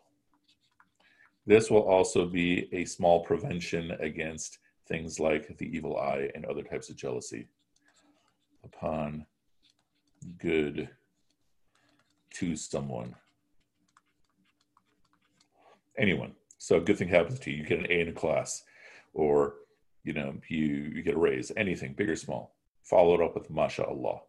This 1.46 1.70
will 1.70 1.84
also 1.84 2.26
be 2.26 2.68
a 2.74 2.86
small 2.86 3.24
prevention 3.24 3.92
against 4.00 4.58
things 4.88 5.20
like 5.20 5.56
the 5.60 5.68
evil 5.68 5.96
eye 5.96 6.32
and 6.34 6.44
other 6.46 6.64
types 6.64 6.90
of 6.90 6.96
jealousy 6.96 7.50
upon 8.64 9.28
good 10.40 10.90
to 12.36 12.56
someone. 12.56 13.16
Anyone. 15.98 16.34
So 16.58 16.78
a 16.78 16.82
good 16.82 16.98
thing 16.98 17.10
happens 17.10 17.40
to 17.40 17.52
you. 17.52 17.58
You 17.58 17.66
get 17.66 17.80
an 17.80 17.88
A 17.90 18.02
in 18.02 18.10
a 18.10 18.14
class, 18.14 18.64
or 19.14 19.56
you 20.04 20.14
know, 20.14 20.36
you, 20.48 20.92
you 20.96 21.02
get 21.02 21.16
a 21.16 21.20
raise, 21.20 21.52
anything, 21.58 21.94
big 21.94 22.10
or 22.10 22.16
small. 22.16 22.56
Follow 22.84 23.16
it 23.16 23.22
up 23.22 23.34
with 23.34 23.52
MashaAllah. 23.52 24.20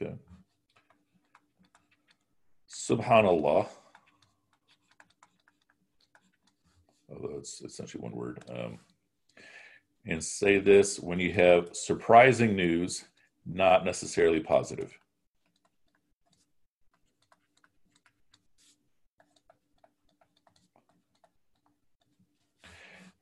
Okay. 0.00 0.14
Subhanallah. 2.70 3.66
Although 7.10 7.38
it's 7.38 7.60
essentially 7.62 8.02
one 8.02 8.12
word. 8.12 8.44
Um, 8.48 8.78
and 10.06 10.22
say 10.22 10.58
this 10.58 11.00
when 11.00 11.18
you 11.18 11.32
have 11.32 11.74
surprising 11.74 12.54
news, 12.54 13.04
not 13.52 13.84
necessarily 13.84 14.40
positive. 14.40 14.98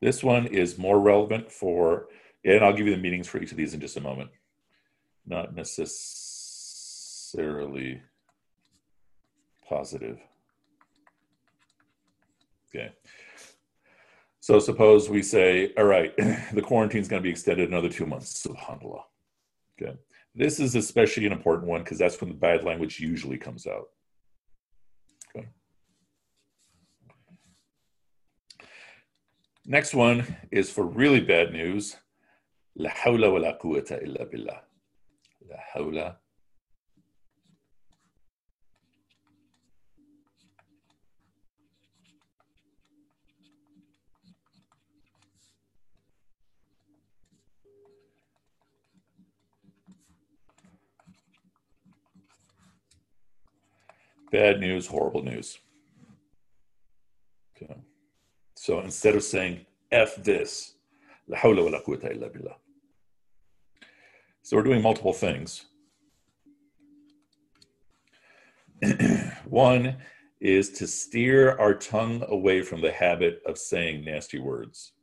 This 0.01 0.23
one 0.23 0.45
is 0.45 0.77
more 0.77 0.99
relevant 0.99 1.51
for, 1.51 2.07
and 2.45 2.63
I'll 2.63 2.73
give 2.73 2.85
you 2.85 2.95
the 2.95 3.01
meanings 3.01 3.27
for 3.27 3.41
each 3.41 3.51
of 3.51 3.57
these 3.57 3.73
in 3.73 3.79
just 3.79 3.97
a 3.97 4.01
moment. 4.01 4.29
Not 5.25 5.55
necessarily 5.55 6.43
positive. 9.67 10.19
Okay. 12.69 12.91
So 14.39 14.59
suppose 14.59 15.09
we 15.09 15.23
say, 15.23 15.73
all 15.77 15.85
right, 15.85 16.15
the 16.53 16.61
quarantine 16.61 17.01
is 17.01 17.07
going 17.07 17.21
to 17.21 17.27
be 17.27 17.31
extended 17.31 17.67
another 17.67 17.89
two 17.89 18.05
months. 18.05 18.45
SubhanAllah. 18.45 19.01
Okay. 19.81 19.97
This 20.37 20.59
is 20.59 20.75
especially 20.75 21.25
an 21.25 21.31
important 21.31 21.67
one 21.67 21.81
because 21.81 21.97
that's 21.97 22.21
when 22.21 22.29
the 22.29 22.35
bad 22.35 22.63
language 22.63 22.99
usually 22.99 23.39
comes 23.39 23.65
out. 23.65 23.87
Okay. 25.35 25.47
Next 29.65 29.95
one 29.95 30.37
is 30.51 30.69
for 30.69 30.85
really 30.85 31.21
bad 31.21 31.51
news. 31.51 31.95
La 32.75 32.91
hawla 32.91 33.33
wa 33.33 33.39
la 33.39 33.57
quwwata 33.57 34.03
illa 34.03 34.27
billah. 34.27 34.61
La 35.49 35.57
hawla 35.73 36.17
Bad 54.31 54.59
news, 54.59 54.87
horrible 54.87 55.23
news. 55.23 55.59
Okay. 57.55 57.75
So 58.55 58.81
instead 58.81 59.15
of 59.15 59.23
saying 59.23 59.65
F 59.91 60.15
this. 60.17 60.73
So 64.41 64.55
we're 64.55 64.63
doing 64.63 64.81
multiple 64.81 65.13
things. 65.13 65.65
One 69.45 69.97
is 70.39 70.69
to 70.71 70.87
steer 70.87 71.57
our 71.57 71.73
tongue 71.73 72.23
away 72.27 72.61
from 72.61 72.81
the 72.81 72.91
habit 72.91 73.41
of 73.45 73.57
saying 73.57 74.05
nasty 74.05 74.39
words. 74.39 74.93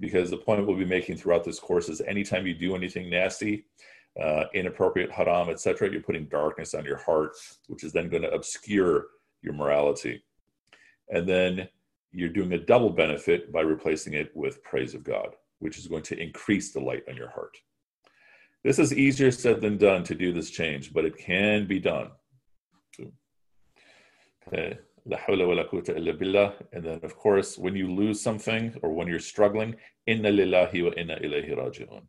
Because 0.00 0.30
the 0.30 0.36
point 0.36 0.66
we'll 0.66 0.76
be 0.76 0.84
making 0.84 1.16
throughout 1.16 1.44
this 1.44 1.58
course 1.58 1.88
is 1.88 2.00
anytime 2.02 2.46
you 2.46 2.54
do 2.54 2.74
anything 2.74 3.10
nasty, 3.10 3.66
uh, 4.20 4.44
inappropriate 4.54 5.10
haram, 5.10 5.48
etc., 5.48 5.90
you're 5.90 6.02
putting 6.02 6.26
darkness 6.26 6.74
on 6.74 6.84
your 6.84 6.98
heart, 6.98 7.32
which 7.66 7.84
is 7.84 7.92
then 7.92 8.08
going 8.08 8.22
to 8.22 8.30
obscure 8.30 9.06
your 9.42 9.54
morality. 9.54 10.22
And 11.10 11.28
then 11.28 11.68
you're 12.12 12.28
doing 12.28 12.52
a 12.52 12.58
double 12.58 12.90
benefit 12.90 13.52
by 13.52 13.60
replacing 13.62 14.14
it 14.14 14.30
with 14.34 14.62
praise 14.62 14.94
of 14.94 15.02
God, 15.02 15.34
which 15.58 15.78
is 15.78 15.88
going 15.88 16.04
to 16.04 16.18
increase 16.18 16.72
the 16.72 16.80
light 16.80 17.02
on 17.08 17.16
your 17.16 17.30
heart. 17.30 17.56
This 18.62 18.78
is 18.78 18.94
easier 18.94 19.30
said 19.30 19.60
than 19.60 19.76
done 19.76 20.04
to 20.04 20.14
do 20.14 20.32
this 20.32 20.50
change, 20.50 20.94
but 20.94 21.04
it 21.04 21.18
can 21.18 21.66
be 21.66 21.78
done. 21.78 22.10
Okay. 24.48 24.78
And 25.06 26.84
then, 26.84 27.00
of 27.02 27.16
course, 27.16 27.58
when 27.58 27.76
you 27.76 27.92
lose 27.92 28.22
something 28.22 28.74
or 28.82 28.92
when 28.92 29.08
you're 29.08 29.18
struggling, 29.18 29.74
inna 30.06 30.30
lillahi 30.30 30.84
wa 30.84 30.90
inna 30.96 31.16
ilayhi 31.16 31.54
raji'un. 31.54 32.02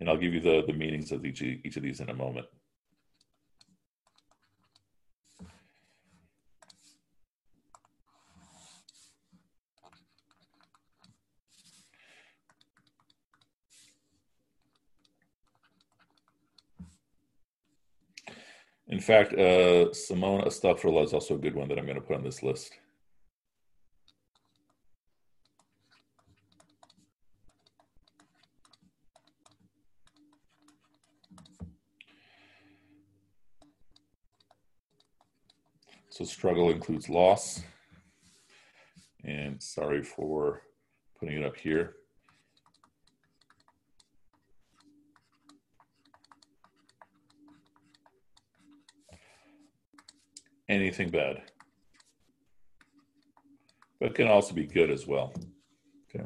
And 0.00 0.08
I'll 0.08 0.16
give 0.16 0.32
you 0.32 0.40
the, 0.40 0.62
the 0.66 0.72
meanings 0.72 1.10
of 1.12 1.24
each, 1.24 1.42
each 1.42 1.76
of 1.76 1.82
these 1.82 2.00
in 2.00 2.08
a 2.08 2.14
moment. 2.14 2.46
In 18.90 19.00
fact, 19.00 19.34
uh, 19.34 19.92
Simone 19.92 20.42
Astaghfirullah 20.42 21.04
is 21.04 21.12
also 21.12 21.34
a 21.34 21.38
good 21.38 21.54
one 21.54 21.68
that 21.68 21.78
I'm 21.78 21.84
going 21.84 21.96
to 21.96 22.00
put 22.00 22.16
on 22.16 22.24
this 22.24 22.42
list. 22.42 22.72
So 36.18 36.24
struggle 36.24 36.70
includes 36.70 37.08
loss. 37.08 37.62
And 39.22 39.62
sorry 39.62 40.02
for 40.02 40.62
putting 41.20 41.38
it 41.38 41.44
up 41.44 41.56
here. 41.56 41.94
Anything 50.68 51.10
bad. 51.10 51.42
But 54.00 54.16
can 54.16 54.26
also 54.26 54.54
be 54.54 54.66
good 54.66 54.90
as 54.90 55.06
well. 55.06 55.32
Okay. 56.12 56.24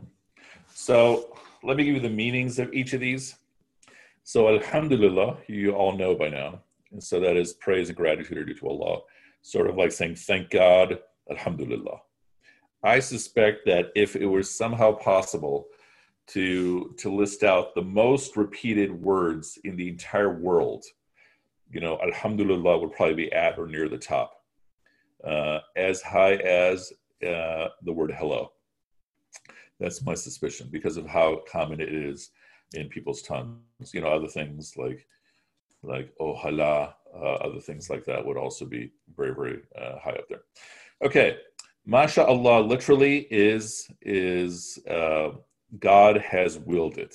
So 0.72 1.37
let 1.62 1.76
me 1.76 1.85
give 1.85 1.96
you 1.96 2.00
the 2.00 2.09
meanings 2.09 2.59
of 2.59 2.72
each 2.72 2.94
of 2.94 3.00
these. 3.00 3.37
So 4.24 4.48
Alhamdulillah, 4.48 5.37
you 5.48 5.72
all 5.72 5.92
know 5.94 6.14
by 6.14 6.31
now. 6.31 6.62
And 6.92 7.05
so 7.05 7.20
that 7.20 7.37
is 7.37 7.52
praise 7.52 7.90
and 7.90 7.96
gratitude 7.96 8.38
are 8.38 8.44
due 8.46 8.55
to 8.55 8.68
Allah 8.68 9.02
sort 9.42 9.68
of 9.68 9.76
like 9.76 9.92
saying, 9.92 10.16
thank 10.16 10.50
God, 10.50 10.98
Alhamdulillah. 11.31 12.00
I 12.85 13.00
suspect 13.00 13.66
that 13.66 13.92
if 13.94 14.16
it 14.16 14.26
were 14.26 14.42
somehow 14.42 14.92
possible 14.92 15.66
to, 16.28 16.94
to 16.98 17.14
list 17.14 17.42
out 17.42 17.74
the 17.74 17.83
most 17.83 18.37
repeated 18.37 18.92
words 18.92 19.59
in 19.64 19.76
the 19.76 19.88
entire 19.88 20.38
world, 20.38 20.85
you 21.70 21.81
know, 21.81 21.98
Alhamdulillah 22.00 22.78
would 22.78 22.92
probably 22.92 23.14
be 23.14 23.33
at 23.33 23.59
or 23.59 23.66
near 23.66 23.88
the 23.88 23.98
top, 23.98 24.33
uh, 25.24 25.61
as 25.76 26.02
high 26.02 26.35
as 26.35 26.92
uh, 27.26 27.68
the 27.83 27.92
word 27.92 28.12
hello. 28.16 28.52
That's 29.81 30.05
my 30.05 30.14
suspicion 30.14 30.68
because 30.70 30.96
of 30.96 31.07
how 31.07 31.42
common 31.50 31.81
it 31.81 31.92
is 31.92 32.31
in 32.74 32.88
people's 32.88 33.22
tongues. 33.22 33.61
You 33.92 34.02
know, 34.02 34.09
other 34.09 34.28
things 34.28 34.74
like 34.76 35.07
like 35.83 36.12
oh 36.20 36.35
hala, 36.35 36.94
uh, 37.14 37.35
other 37.46 37.61
things 37.61 37.90
like 37.90 38.05
that 38.05 38.25
would 38.25 38.37
also 38.37 38.64
be 38.64 38.90
very, 39.16 39.35
very 39.35 39.61
uh, 39.81 39.98
high 40.03 40.12
up 40.12 40.29
there. 40.29 40.42
Okay, 41.05 41.37
Masha 41.85 42.25
Allah 42.25 42.61
literally 42.61 43.27
is 43.31 43.88
is 44.03 44.79
uh, 44.88 45.31
God 45.79 46.18
has 46.18 46.59
willed 46.59 46.98
it. 46.98 47.14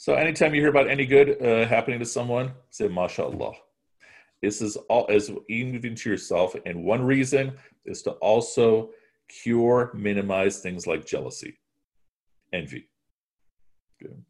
So 0.00 0.14
anytime 0.14 0.54
you 0.54 0.62
hear 0.62 0.70
about 0.70 0.88
any 0.88 1.04
good 1.04 1.42
uh, 1.42 1.66
happening 1.66 1.98
to 1.98 2.06
someone, 2.06 2.52
say 2.70 2.88
mashallah. 2.88 3.52
This 4.40 4.62
is 4.62 4.76
all 4.88 5.04
as 5.10 5.30
even 5.50 5.94
to 5.94 6.08
yourself, 6.08 6.56
and 6.64 6.84
one 6.84 7.02
reason 7.02 7.52
is 7.84 8.00
to 8.04 8.12
also 8.12 8.92
cure, 9.28 9.90
minimize 9.92 10.60
things 10.60 10.86
like 10.86 11.04
jealousy, 11.04 11.58
envy. 12.50 12.88
Good. 14.00 14.24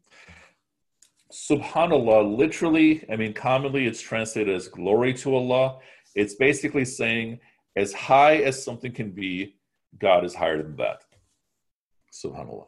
Subhanallah, 1.33 2.37
literally, 2.37 3.05
I 3.11 3.15
mean, 3.15 3.33
commonly 3.33 3.87
it's 3.87 4.01
translated 4.01 4.55
as 4.55 4.67
glory 4.67 5.15
to 5.15 5.35
Allah. 5.37 5.79
It's 6.17 6.35
basically 6.35 6.85
saying, 6.85 7.39
as 7.77 7.93
high 7.93 8.39
as 8.39 8.63
something 8.63 8.93
can 8.93 9.13
be, 9.13 9.55
God 9.99 10.25
is 10.25 10.35
higher 10.35 10.61
than 10.61 10.75
that. 10.77 11.05
Subhanallah. 12.13 12.67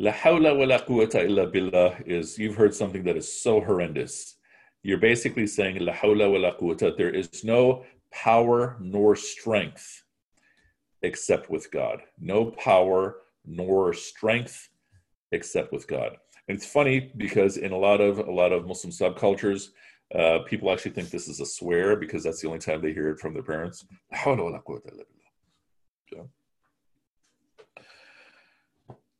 La 0.00 0.12
hawla 0.12 0.56
wa 0.56 0.64
la 0.64 0.78
quwwata 0.78 1.24
illa 1.24 1.46
billah 1.46 1.96
is 2.06 2.38
you've 2.38 2.54
heard 2.54 2.74
something 2.74 3.02
that 3.04 3.16
is 3.16 3.40
so 3.42 3.60
horrendous. 3.60 4.36
You're 4.82 4.98
basically 4.98 5.46
saying 5.46 5.78
la 5.80 5.92
hawla 5.94 6.30
wa 6.30 6.38
la 6.38 6.54
quwwata, 6.56 6.96
there 6.96 7.10
is 7.10 7.42
no 7.42 7.84
power 8.12 8.76
nor 8.80 9.16
strength 9.16 10.04
except 11.02 11.50
with 11.50 11.70
God. 11.70 12.02
No 12.18 12.46
power 12.46 13.16
nor 13.44 13.92
strength 13.92 14.68
except 15.32 15.72
with 15.72 15.86
God. 15.86 16.16
And 16.48 16.56
it's 16.56 16.66
funny 16.66 17.12
because 17.16 17.56
in 17.56 17.72
a 17.72 17.76
lot 17.76 18.00
of 18.00 18.18
a 18.18 18.30
lot 18.30 18.52
of 18.52 18.66
Muslim 18.66 18.92
subcultures, 18.92 19.68
uh, 20.14 20.40
people 20.46 20.70
actually 20.72 20.92
think 20.92 21.10
this 21.10 21.28
is 21.28 21.40
a 21.40 21.46
swear 21.46 21.96
because 21.96 22.22
that's 22.24 22.40
the 22.40 22.48
only 22.48 22.58
time 22.58 22.80
they 22.80 22.92
hear 22.92 23.10
it 23.10 23.20
from 23.20 23.34
their 23.34 23.42
parents. 23.42 23.84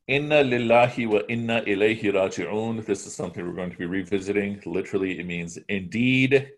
Inna 0.08 0.42
lillahi 0.42 1.06
wa 1.06 1.20
inna 1.28 1.60
ilayhi 1.66 2.04
raji'un. 2.04 2.82
This 2.86 3.06
is 3.06 3.14
something 3.14 3.46
we're 3.46 3.52
going 3.52 3.70
to 3.70 3.76
be 3.76 3.84
revisiting. 3.84 4.58
Literally, 4.64 5.20
it 5.20 5.26
means 5.26 5.58
indeed 5.68 6.50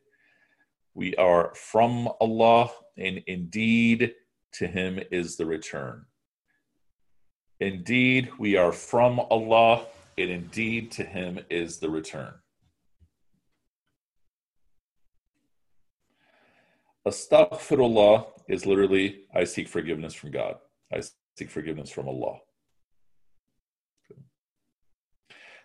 we 0.94 1.16
are 1.16 1.52
from 1.56 2.08
Allah, 2.20 2.70
and 2.96 3.20
indeed 3.26 4.14
to 4.54 4.66
Him 4.66 5.00
is 5.10 5.36
the 5.36 5.46
return. 5.46 6.06
Indeed, 7.60 8.30
we 8.38 8.56
are 8.56 8.72
from 8.72 9.20
Allah, 9.20 9.86
and 10.16 10.30
indeed 10.30 10.90
to 10.92 11.04
Him 11.04 11.40
is 11.50 11.78
the 11.78 11.90
return. 11.90 12.34
Astaghfirullah 17.06 18.26
is 18.48 18.66
literally, 18.66 19.22
I 19.34 19.44
seek 19.44 19.68
forgiveness 19.68 20.14
from 20.14 20.30
God. 20.30 20.56
I 20.92 21.02
seek 21.36 21.50
forgiveness 21.50 21.90
from 21.90 22.08
Allah. 22.08 22.38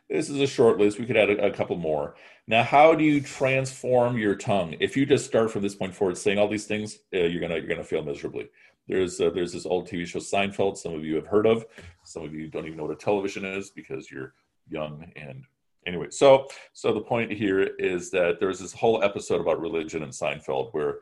This 0.10 0.30
is 0.30 0.40
a 0.40 0.48
short 0.48 0.78
list. 0.78 1.00
We 1.00 1.06
could 1.06 1.18
add 1.18 1.32
a, 1.32 1.48
a, 1.48 1.52
couple 1.52 1.78
more. 1.78 2.16
Now, 2.48 2.64
how 2.64 2.94
do 2.94 3.04
you 3.04 3.22
transform 3.22 4.20
your 4.20 4.36
tongue? 4.36 4.76
If 4.80 4.96
you 4.96 5.06
just 5.06 5.26
start 5.26 5.50
from 5.50 5.64
this 5.64 5.74
point 5.74 5.96
forward 5.96 6.18
saying 6.18 6.38
all 6.38 6.48
these 6.48 6.68
things, 6.68 7.00
uh, 7.14 7.22
you're 7.22 7.42
gonna 7.42 7.56
you're 7.56 7.68
gonna 7.68 7.84
fail 7.84 8.04
miserably. 8.04 8.50
There's 8.88 9.20
uh, 9.20 9.32
there's 9.34 9.54
this 9.54 9.66
old 9.66 9.88
TV 9.88 10.06
show 10.06 10.20
Seinfeld. 10.20 10.78
Some 10.78 10.94
of 10.94 11.04
you 11.04 11.16
have 11.16 11.28
heard 11.28 11.48
of. 11.48 11.66
Some 12.04 12.24
of 12.24 12.34
you 12.34 12.48
don't 12.48 12.66
even 12.66 12.78
know 12.78 12.86
what 12.86 12.94
a 12.94 12.96
television 12.96 13.46
is 13.46 13.70
because 13.72 14.12
you're 14.12 14.34
young. 14.70 15.12
And 15.16 15.44
anyway, 15.88 16.08
so 16.10 16.48
so 16.74 16.94
the 16.94 17.02
point 17.02 17.32
here 17.32 17.62
is 17.62 18.12
that 18.12 18.40
there's 18.40 18.60
this 18.60 18.74
whole 18.74 19.04
episode 19.04 19.42
about 19.42 19.60
religion 19.60 20.04
in 20.04 20.10
Seinfeld 20.10 20.70
where 20.74 21.00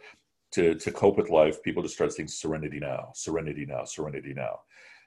to 0.51 0.75
to 0.75 0.91
cope 0.91 1.17
with 1.17 1.29
life, 1.29 1.61
people 1.63 1.81
just 1.83 1.95
start 1.95 2.13
saying 2.13 2.27
serenity 2.27 2.79
now, 2.79 3.11
serenity 3.13 3.65
now, 3.65 3.83
serenity 3.83 4.33
now, 4.33 4.59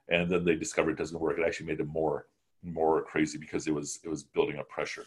and 0.09 0.31
then 0.31 0.45
they 0.45 0.57
discover 0.57 0.91
it 0.91 0.99
doesn't 0.99 1.21
work. 1.21 1.39
It 1.39 1.47
actually 1.47 1.67
made 1.67 1.79
them 1.79 1.89
more 1.89 2.27
more 2.62 3.05
crazy 3.05 3.39
because 3.39 3.67
it 3.67 3.75
was 3.75 4.01
it 4.05 4.09
was 4.09 4.25
building 4.25 4.59
up 4.59 4.69
pressure. 4.69 5.05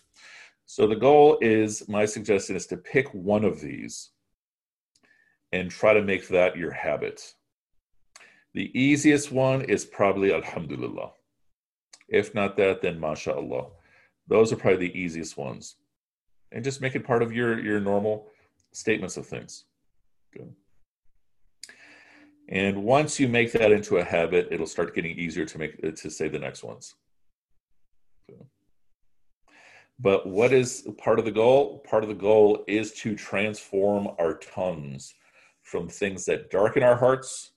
So 0.66 0.88
the 0.88 0.96
goal 0.96 1.38
is 1.42 1.88
my 1.90 2.06
suggestion 2.06 2.56
is 2.56 2.68
to 2.68 2.78
pick 2.78 3.14
one 3.14 3.44
of 3.44 3.60
these 3.60 4.12
and 5.52 5.70
try 5.70 5.94
to 5.94 6.02
make 6.02 6.28
that 6.30 6.56
your 6.56 6.72
habit. 6.72 7.34
The 8.54 8.72
easiest 8.80 9.32
one 9.32 9.62
is 9.62 9.86
probably 9.86 10.34
Alhamdulillah. 10.34 11.12
If 12.08 12.34
not 12.34 12.58
that, 12.58 12.82
then 12.82 13.00
MashaAllah. 13.00 13.70
Those 14.28 14.52
are 14.52 14.56
probably 14.56 14.88
the 14.88 15.00
easiest 15.00 15.38
ones. 15.38 15.76
And 16.52 16.64
just 16.64 16.82
make 16.82 16.96
it 16.96 17.06
part 17.06 17.22
of 17.22 17.32
your, 17.32 17.60
your 17.60 17.80
normal 17.80 18.28
statements 18.72 19.18
of 19.18 19.28
things. 19.28 19.66
Good. 20.34 20.54
And 22.50 22.84
once 22.84 23.20
you 23.20 23.28
make 23.28 23.52
that 23.52 23.72
into 23.72 23.98
a 23.98 24.04
habit, 24.04 24.48
it'll 24.50 24.66
start 24.66 24.96
getting 24.96 25.18
easier 25.18 25.46
to 25.46 25.58
make 25.60 25.96
to 25.96 26.10
say 26.10 26.28
the 26.28 26.40
next 26.40 26.64
ones. 26.64 26.96
But 30.00 30.26
what 30.26 30.54
is 30.54 30.88
part 30.98 31.20
of 31.20 31.26
the 31.26 31.32
goal? 31.32 31.80
Part 31.80 32.04
of 32.04 32.10
the 32.10 32.16
goal 32.16 32.64
is 32.68 32.94
to 32.94 33.16
transform 33.16 34.08
our 34.18 34.36
tongues 34.36 35.14
from 35.62 35.90
things 35.90 36.26
that 36.26 36.50
darken 36.50 36.84
our 36.84 36.96
hearts, 36.96 37.52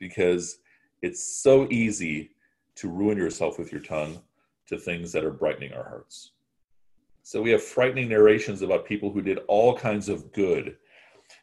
because 0.00 0.58
it's 1.02 1.40
so 1.40 1.68
easy 1.70 2.30
to 2.76 2.88
ruin 2.88 3.18
yourself 3.18 3.58
with 3.58 3.70
your 3.70 3.80
tongue, 3.80 4.20
to 4.66 4.78
things 4.78 5.12
that 5.12 5.24
are 5.24 5.30
brightening 5.30 5.72
our 5.72 5.88
hearts. 5.88 6.32
So 7.22 7.40
we 7.40 7.50
have 7.50 7.62
frightening 7.62 8.08
narrations 8.08 8.62
about 8.62 8.86
people 8.86 9.12
who 9.12 9.22
did 9.22 9.38
all 9.46 9.76
kinds 9.76 10.08
of 10.08 10.32
good. 10.32 10.76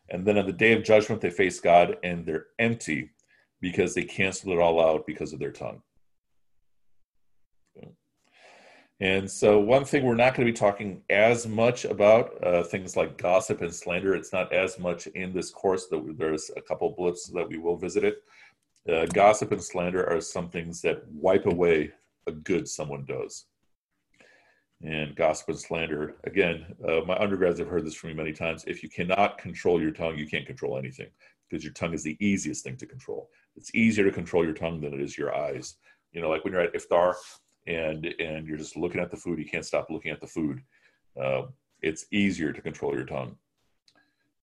And 0.10 0.26
then 0.26 0.38
on 0.38 0.46
the 0.46 0.54
day 0.54 0.74
of 0.74 0.84
judgment, 0.84 1.22
they 1.22 1.30
face 1.30 1.60
God 1.60 1.98
and 2.04 2.26
they're 2.26 2.48
empty 2.60 3.12
because 3.62 3.94
they 3.94 4.04
canceled 4.04 4.54
it 4.54 4.60
all 4.60 4.84
out 4.84 5.06
because 5.06 5.32
of 5.32 5.40
their 5.40 5.52
tongue. 5.52 5.82
And 9.00 9.30
so, 9.30 9.60
one 9.60 9.86
thing 9.86 10.04
we're 10.04 10.16
not 10.16 10.34
going 10.34 10.48
to 10.48 10.52
be 10.52 10.58
talking 10.58 11.04
as 11.12 11.46
much 11.46 11.86
about 11.86 12.44
uh, 12.44 12.64
things 12.64 12.98
like 12.98 13.18
gossip 13.18 13.62
and 13.62 13.74
slander. 13.74 14.16
It's 14.16 14.34
not 14.34 14.52
as 14.52 14.80
much 14.80 15.06
in 15.08 15.34
this 15.34 15.52
course. 15.52 15.86
That 15.88 16.16
there's 16.18 16.50
a 16.58 16.62
couple 16.62 16.90
blips 16.98 17.28
that 17.28 17.48
we 17.48 17.60
will 17.60 17.78
visit 17.78 18.04
it. 18.04 18.24
Uh, 18.92 19.06
gossip 19.08 19.52
and 19.52 19.64
slander 19.64 20.08
are 20.10 20.22
some 20.22 20.50
things 20.50 20.82
that 20.82 21.04
wipe 21.12 21.46
away 21.46 21.92
a 22.28 22.32
good 22.32 22.68
someone 22.68 23.06
does. 23.06 23.46
And 24.82 25.16
gossip 25.16 25.50
and 25.50 25.60
slander, 25.60 26.16
again, 26.26 26.76
uh, 26.88 27.02
my 27.06 27.18
undergrads 27.18 27.60
have 27.60 27.68
heard 27.68 27.86
this 27.86 27.96
from 27.96 28.12
me 28.12 28.16
many 28.16 28.32
times. 28.32 28.64
If 28.68 28.84
you 28.84 28.90
cannot 28.90 29.38
control 29.38 29.82
your 29.82 29.92
tongue, 29.92 30.18
you 30.18 30.28
can't 30.28 30.46
control 30.46 30.78
anything 30.78 31.08
because 31.50 31.64
your 31.64 31.74
tongue 31.74 31.94
is 31.94 32.04
the 32.04 32.18
easiest 32.20 32.64
thing 32.64 32.78
to 32.78 32.86
control. 32.86 33.30
It's 33.56 33.74
easier 33.74 34.06
to 34.06 34.12
control 34.12 34.46
your 34.46 34.54
tongue 34.54 34.80
than 34.80 34.94
it 34.94 35.02
is 35.02 35.18
your 35.18 35.36
eyes. 35.36 35.78
You 36.12 36.22
know, 36.22 36.30
like 36.30 36.44
when 36.44 36.54
you're 36.54 36.62
at 36.62 36.74
iftar, 36.74 37.16
and 37.68 38.06
and 38.20 38.48
you're 38.48 38.58
just 38.58 38.78
looking 38.78 39.02
at 39.02 39.12
the 39.12 39.18
food 39.18 39.38
you 39.38 39.46
can't 39.46 39.66
stop 39.66 39.88
looking 39.90 40.12
at 40.12 40.22
the 40.22 40.28
food 40.28 40.62
uh, 41.22 41.44
it's 41.82 42.06
easier 42.12 42.52
to 42.52 42.62
control 42.62 42.96
your 42.96 43.06
tongue 43.06 43.36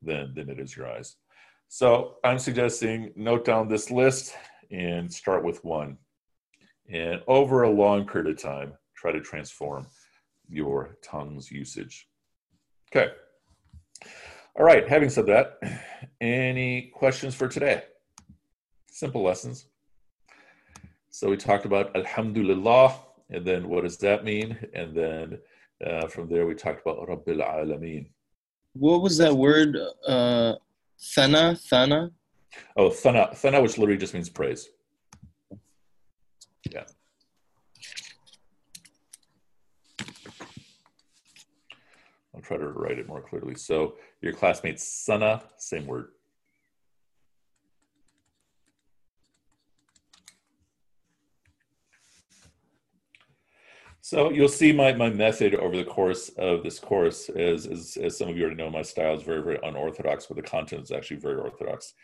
than 0.03 0.33
than 0.35 0.49
it 0.49 0.61
is 0.61 0.77
your 0.77 0.89
eyes 0.89 1.17
so 1.69 2.17
i'm 2.25 2.39
suggesting 2.39 3.13
note 3.17 3.45
down 3.45 3.69
this 3.69 3.91
list 3.91 4.35
and 4.71 5.13
start 5.13 5.45
with 5.45 5.65
one 5.65 5.97
and 6.93 7.23
over 7.27 7.63
a 7.63 7.71
long 7.71 8.07
period 8.07 8.31
of 8.31 8.41
time 8.41 8.73
try 8.97 9.11
to 9.13 9.21
transform 9.21 9.87
your 10.49 10.97
tongue's 11.03 11.51
usage 11.51 12.09
okay 12.95 13.13
all 14.57 14.65
right 14.65 14.89
having 14.89 15.09
said 15.09 15.27
that 15.27 15.59
any 16.21 16.93
questions 16.95 17.35
for 17.35 17.49
today 17.49 17.83
simple 18.87 19.23
lessons 19.23 19.67
so 21.11 21.31
we 21.31 21.37
talked 21.37 21.65
about 21.65 21.95
alhamdulillah 21.97 22.95
and 23.31 23.45
then 23.45 23.69
what 23.69 23.85
does 23.85 23.99
that 23.99 24.25
mean? 24.25 24.59
And 24.75 24.95
then 24.95 25.39
uh, 25.85 26.07
from 26.07 26.29
there 26.29 26.47
we 26.47 26.55
talked 26.55 26.87
about 26.87 27.09
Rabbil 27.09 27.43
Alameen. 27.43 28.07
What 28.75 29.03
was 29.03 29.19
that 29.19 29.35
word? 29.35 29.77
Uh, 30.07 30.55
thana, 31.01 31.57
thana. 31.57 32.11
Oh, 32.77 32.91
thana, 32.91 33.35
thana, 33.35 33.61
which 33.61 33.79
literally 33.79 33.99
just 33.99 34.15
means 34.15 34.29
praise. 34.29 34.69
Yeah. 36.71 36.85
I'll 42.35 42.41
try 42.41 42.57
to 42.57 42.69
write 42.69 42.99
it 42.99 43.07
more 43.07 43.21
clearly. 43.21 43.55
So 43.55 43.95
your 44.21 44.33
classmates, 44.33 44.83
sana, 44.83 45.43
same 45.57 45.87
word. 45.87 46.09
So 54.05 54.31
you'll 54.31 54.49
see 54.49 54.71
my, 54.71 54.93
my 54.93 55.09
method 55.09 55.55
over 55.55 55.79
the 55.79 55.83
course 55.83 56.29
of 56.37 56.63
this 56.63 56.79
course 56.79 57.31
is, 57.31 57.65
is, 57.65 57.97
as 57.97 58.19
some 58.19 58.29
of 58.29 58.37
you 58.37 58.43
already 58.43 58.63
know, 58.63 58.69
my 58.69 58.83
style 58.83 59.15
is 59.15 59.23
very, 59.23 59.43
very 59.43 59.59
unorthodox, 59.63 60.27
but 60.27 60.37
the 60.37 60.43
content 60.43 60.83
is 60.83 60.93
actually 60.93 61.17
very 61.17 61.37
orthodox. 61.37 61.95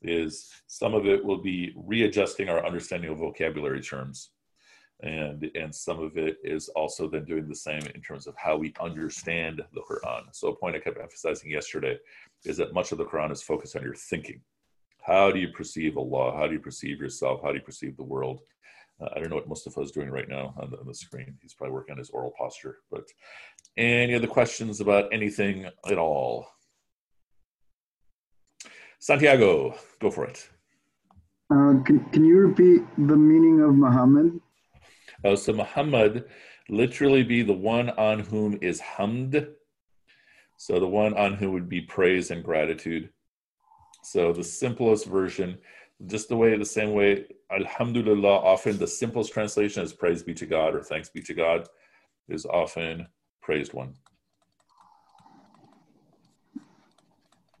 Is 0.00 0.48
some 0.68 0.94
of 0.94 1.04
it 1.04 1.22
will 1.22 1.42
be 1.42 1.74
readjusting 1.76 2.48
our 2.48 2.64
understanding 2.64 3.10
of 3.10 3.18
vocabulary 3.18 3.82
terms. 3.82 4.30
And, 5.02 5.50
and 5.54 5.74
some 5.74 6.00
of 6.00 6.16
it 6.16 6.38
is 6.42 6.70
also 6.70 7.10
then 7.10 7.26
doing 7.26 7.46
the 7.46 7.54
same 7.54 7.82
in 7.94 8.00
terms 8.00 8.26
of 8.26 8.34
how 8.38 8.56
we 8.56 8.72
understand 8.80 9.60
the 9.74 9.82
Quran. 9.82 10.22
So 10.32 10.48
a 10.48 10.56
point 10.56 10.76
I 10.76 10.78
kept 10.78 10.98
emphasizing 10.98 11.50
yesterday 11.50 11.98
is 12.42 12.56
that 12.56 12.72
much 12.72 12.90
of 12.90 12.96
the 12.96 13.04
Quran 13.04 13.32
is 13.32 13.42
focused 13.42 13.76
on 13.76 13.82
your 13.82 13.96
thinking, 13.96 14.40
How 15.02 15.30
do 15.30 15.38
you 15.38 15.48
perceive 15.48 15.98
Allah? 15.98 16.34
How 16.38 16.46
do 16.46 16.54
you 16.54 16.60
perceive 16.60 17.00
yourself? 17.00 17.42
How 17.42 17.50
do 17.50 17.56
you 17.56 17.64
perceive 17.64 17.98
the 17.98 18.02
world? 18.02 18.40
Uh, 19.00 19.08
I 19.14 19.18
don't 19.18 19.30
know 19.30 19.36
what 19.36 19.48
Mustafa 19.48 19.80
is 19.80 19.92
doing 19.92 20.10
right 20.10 20.28
now 20.28 20.54
on 20.60 20.70
the, 20.70 20.78
on 20.78 20.86
the, 20.86 20.94
screen. 20.94 21.36
He's 21.40 21.54
probably 21.54 21.74
working 21.74 21.92
on 21.92 21.98
his 21.98 22.10
oral 22.10 22.32
posture. 22.36 22.78
But 22.90 23.04
any 23.76 24.14
other 24.14 24.26
questions 24.26 24.80
about 24.80 25.12
anything 25.12 25.66
at 25.86 25.98
all? 25.98 26.46
Santiago, 28.98 29.74
go 30.00 30.10
for 30.10 30.26
it. 30.26 30.48
Uh, 31.50 31.82
can, 31.84 32.04
can 32.12 32.24
you 32.24 32.36
repeat 32.36 32.82
the 32.96 33.16
meaning 33.16 33.60
of 33.62 33.74
Muhammad? 33.74 34.38
Oh, 35.24 35.34
so 35.34 35.52
Muhammad 35.52 36.26
literally 36.68 37.22
be 37.22 37.42
the 37.42 37.52
one 37.52 37.90
on 37.90 38.20
whom 38.20 38.58
is 38.60 38.80
hamd. 38.80 39.48
So 40.56 40.78
the 40.78 40.86
one 40.86 41.14
on 41.14 41.34
whom 41.34 41.54
would 41.54 41.68
be 41.68 41.80
praise 41.80 42.30
and 42.30 42.44
gratitude. 42.44 43.10
So 44.02 44.32
the 44.32 44.44
simplest 44.44 45.06
version, 45.06 45.58
just 46.06 46.28
the 46.28 46.36
way, 46.36 46.56
the 46.56 46.64
same 46.64 46.92
way, 46.92 47.26
Alhamdulillah, 47.50 48.38
often 48.38 48.78
the 48.78 48.86
simplest 48.86 49.32
translation 49.32 49.82
is 49.82 49.92
praise 49.92 50.22
be 50.22 50.34
to 50.34 50.46
God 50.46 50.74
or 50.74 50.82
thanks 50.82 51.08
be 51.08 51.20
to 51.22 51.34
God, 51.34 51.68
is 52.28 52.46
often 52.46 53.06
praised 53.42 53.74
one. 53.74 53.94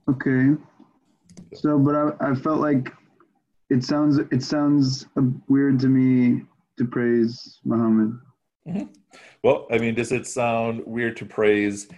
Okay. 0.08 0.54
So, 1.54 1.78
but 1.78 1.94
I, 1.94 2.30
I 2.30 2.34
felt 2.34 2.60
like 2.60 2.92
it 3.68 3.84
sounds 3.84 4.18
it 4.18 4.42
sounds 4.42 5.06
weird 5.48 5.78
to 5.80 5.88
me 5.88 6.42
to 6.78 6.84
praise 6.84 7.58
Muhammad. 7.64 8.18
Mm-hmm. 8.66 8.84
Well, 9.42 9.66
I 9.70 9.78
mean, 9.78 9.94
does 9.94 10.12
it 10.12 10.26
sound 10.26 10.82
weird 10.86 11.16
to 11.18 11.24
praise 11.24 11.88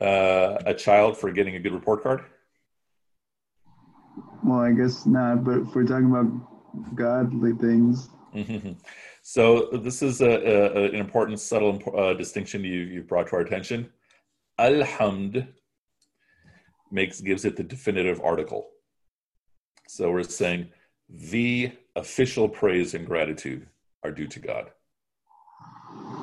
uh, 0.00 0.58
a 0.64 0.74
child 0.74 1.16
for 1.16 1.30
getting 1.30 1.56
a 1.56 1.60
good 1.60 1.72
report 1.72 2.02
card? 2.02 2.24
Well, 4.44 4.60
I 4.60 4.72
guess 4.72 5.06
not. 5.06 5.44
But 5.44 5.58
if 5.58 5.74
we're 5.74 5.84
talking 5.84 6.10
about 6.10 6.94
godly 6.94 7.52
things, 7.52 8.08
mm-hmm. 8.34 8.72
so 9.22 9.68
this 9.72 10.02
is 10.02 10.20
a, 10.20 10.30
a, 10.30 10.84
an 10.84 10.94
important, 10.94 11.40
subtle 11.40 11.80
uh, 11.96 12.14
distinction 12.14 12.64
you 12.64 12.80
you 12.80 13.02
brought 13.02 13.28
to 13.28 13.36
our 13.36 13.42
attention. 13.42 13.90
Alhamd 14.58 15.48
makes 16.90 17.20
gives 17.20 17.44
it 17.44 17.56
the 17.56 17.62
definitive 17.62 18.20
article. 18.22 18.70
So 19.86 20.10
we're 20.10 20.22
saying 20.22 20.68
the 21.08 21.72
official 21.96 22.48
praise 22.48 22.94
and 22.94 23.06
gratitude 23.06 23.66
are 24.04 24.10
due 24.10 24.28
to 24.28 24.38
God. 24.38 24.70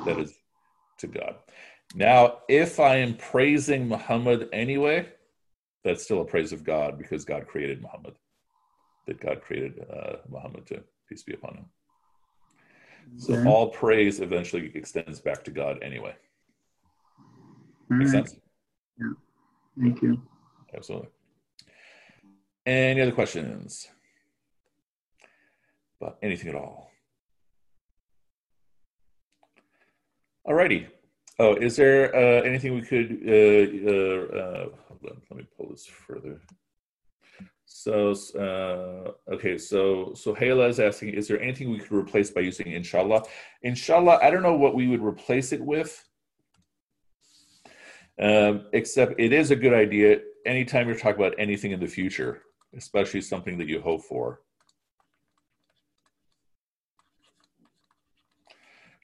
That 0.04 0.18
is 0.18 0.34
to 0.98 1.06
God. 1.06 1.36
Now, 1.94 2.38
if 2.48 2.80
I 2.80 2.96
am 2.96 3.16
praising 3.16 3.88
Muhammad 3.88 4.48
anyway, 4.52 5.08
that's 5.86 6.02
still 6.02 6.20
a 6.20 6.24
praise 6.24 6.52
of 6.52 6.64
God 6.64 6.98
because 6.98 7.24
God 7.24 7.46
created 7.46 7.80
Muhammad. 7.80 8.14
That 9.06 9.20
God 9.20 9.40
created 9.40 9.86
uh, 9.88 10.16
Muhammad 10.28 10.66
to 10.66 10.82
peace 11.08 11.22
be 11.22 11.34
upon 11.34 11.54
him. 11.54 11.64
So 13.18 13.34
okay. 13.34 13.48
all 13.48 13.68
praise 13.68 14.18
eventually 14.18 14.72
extends 14.74 15.20
back 15.20 15.44
to 15.44 15.52
God 15.52 15.78
anyway. 15.82 16.14
All 17.88 17.96
Make 17.98 18.08
right. 18.08 18.26
sense? 18.26 18.36
Yeah. 18.98 19.12
Thank 19.80 20.02
you. 20.02 20.20
Absolutely. 20.74 21.08
Any 22.66 23.00
other 23.00 23.12
questions? 23.12 23.86
About 26.00 26.18
anything 26.20 26.48
at 26.48 26.56
all? 26.56 26.90
Alrighty. 30.48 30.88
Oh, 31.38 31.54
is 31.54 31.76
there 31.76 32.14
uh, 32.16 32.42
anything 32.42 32.74
we 32.74 32.80
could? 32.82 33.20
Uh, 33.26 33.90
uh, 33.90 34.68
hold 34.88 35.04
on, 35.04 35.22
let 35.30 35.38
me 35.38 35.46
pull 35.56 35.68
this 35.68 35.86
further. 35.86 36.40
So, 37.66 38.14
uh, 38.38 39.32
okay, 39.34 39.58
so 39.58 40.14
so 40.14 40.34
Hayla 40.34 40.70
is 40.70 40.80
asking, 40.80 41.10
is 41.10 41.28
there 41.28 41.40
anything 41.40 41.70
we 41.70 41.78
could 41.78 41.92
replace 41.92 42.30
by 42.30 42.40
using 42.40 42.68
inshallah? 42.68 43.24
Inshallah, 43.62 44.18
I 44.22 44.30
don't 44.30 44.42
know 44.42 44.56
what 44.56 44.74
we 44.74 44.88
would 44.88 45.02
replace 45.02 45.52
it 45.52 45.60
with, 45.60 46.02
um, 48.18 48.66
except 48.72 49.20
it 49.20 49.34
is 49.34 49.50
a 49.50 49.56
good 49.56 49.74
idea 49.74 50.20
anytime 50.46 50.86
you're 50.88 50.96
talking 50.96 51.20
about 51.20 51.34
anything 51.38 51.72
in 51.72 51.80
the 51.80 51.86
future, 51.86 52.44
especially 52.74 53.20
something 53.20 53.58
that 53.58 53.68
you 53.68 53.82
hope 53.82 54.04
for. 54.04 54.40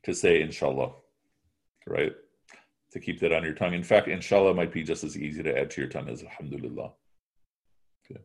To 0.04 0.14
say 0.14 0.40
inshallah 0.40 1.01
right? 1.86 2.12
To 2.92 3.00
keep 3.00 3.20
that 3.20 3.32
on 3.32 3.44
your 3.44 3.54
tongue. 3.54 3.74
In 3.74 3.82
fact, 3.82 4.08
inshallah 4.08 4.54
might 4.54 4.72
be 4.72 4.82
just 4.82 5.04
as 5.04 5.16
easy 5.16 5.42
to 5.42 5.56
add 5.58 5.70
to 5.70 5.80
your 5.80 5.90
tongue 5.90 6.08
as 6.08 6.22
alhamdulillah. 6.22 6.92
Okay. 8.04 8.20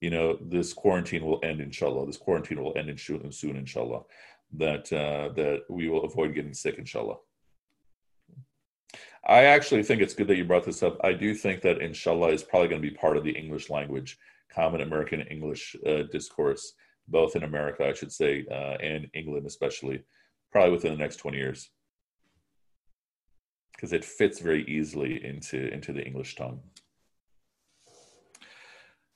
You 0.00 0.10
know, 0.10 0.38
this 0.40 0.72
quarantine 0.72 1.24
will 1.24 1.40
end, 1.42 1.60
inshallah. 1.60 2.06
This 2.06 2.16
quarantine 2.16 2.62
will 2.62 2.76
end 2.76 2.88
in 2.88 3.32
soon, 3.32 3.56
inshallah. 3.56 4.02
That 4.56 4.92
uh, 4.92 5.34
that 5.34 5.64
we 5.68 5.88
will 5.88 6.04
avoid 6.04 6.34
getting 6.34 6.54
sick, 6.54 6.78
inshallah. 6.78 7.16
I 9.26 9.44
actually 9.44 9.82
think 9.82 10.00
it's 10.00 10.14
good 10.14 10.28
that 10.28 10.36
you 10.36 10.44
brought 10.44 10.64
this 10.64 10.82
up. 10.82 10.98
I 11.04 11.12
do 11.12 11.34
think 11.34 11.60
that 11.62 11.82
inshallah 11.82 12.28
is 12.28 12.42
probably 12.42 12.68
going 12.68 12.80
to 12.80 12.88
be 12.88 12.94
part 12.94 13.16
of 13.16 13.24
the 13.24 13.32
English 13.32 13.68
language, 13.68 14.18
common 14.50 14.80
American 14.80 15.20
English 15.22 15.76
uh, 15.86 16.04
discourse, 16.10 16.72
both 17.08 17.36
in 17.36 17.42
America, 17.42 17.86
I 17.86 17.92
should 17.92 18.12
say, 18.12 18.46
uh, 18.50 18.76
and 18.82 19.08
England 19.12 19.46
especially, 19.46 20.02
probably 20.50 20.72
within 20.72 20.92
the 20.92 20.98
next 20.98 21.16
20 21.16 21.36
years 21.36 21.70
because 23.78 23.92
it 23.92 24.04
fits 24.04 24.40
very 24.40 24.64
easily 24.64 25.24
into, 25.24 25.72
into 25.72 25.92
the 25.92 26.04
English 26.04 26.34
tongue. 26.34 26.60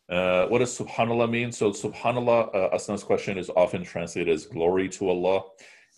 Uh, 0.09 0.47
what 0.47 0.61
does 0.61 0.79
subhanallah 0.79 1.29
mean? 1.29 1.51
So 1.51 1.73
subhanallah, 1.73 2.55
uh, 2.55 2.69
Asna's 2.73 3.03
question 3.03 3.39
is 3.39 3.51
often 3.57 3.83
translated 3.83 4.33
as 4.33 4.47
glory 4.47 4.89
to 4.91 5.09
Allah. 5.09 5.43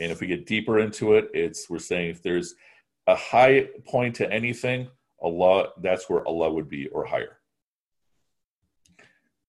And 0.01 0.11
if 0.11 0.21
we 0.21 0.27
get 0.27 0.47
deeper 0.47 0.79
into 0.79 1.13
it, 1.13 1.29
it's 1.35 1.69
we're 1.69 1.79
saying 1.79 2.11
if 2.11 2.23
there's 2.23 2.55
a 3.07 3.15
high 3.15 3.69
point 3.87 4.15
to 4.17 4.33
anything, 4.33 4.89
Allah, 5.21 5.69
that's 5.83 6.09
where 6.09 6.27
Allah 6.27 6.51
would 6.51 6.69
be 6.69 6.89
or 6.89 7.05
higher. 7.05 7.41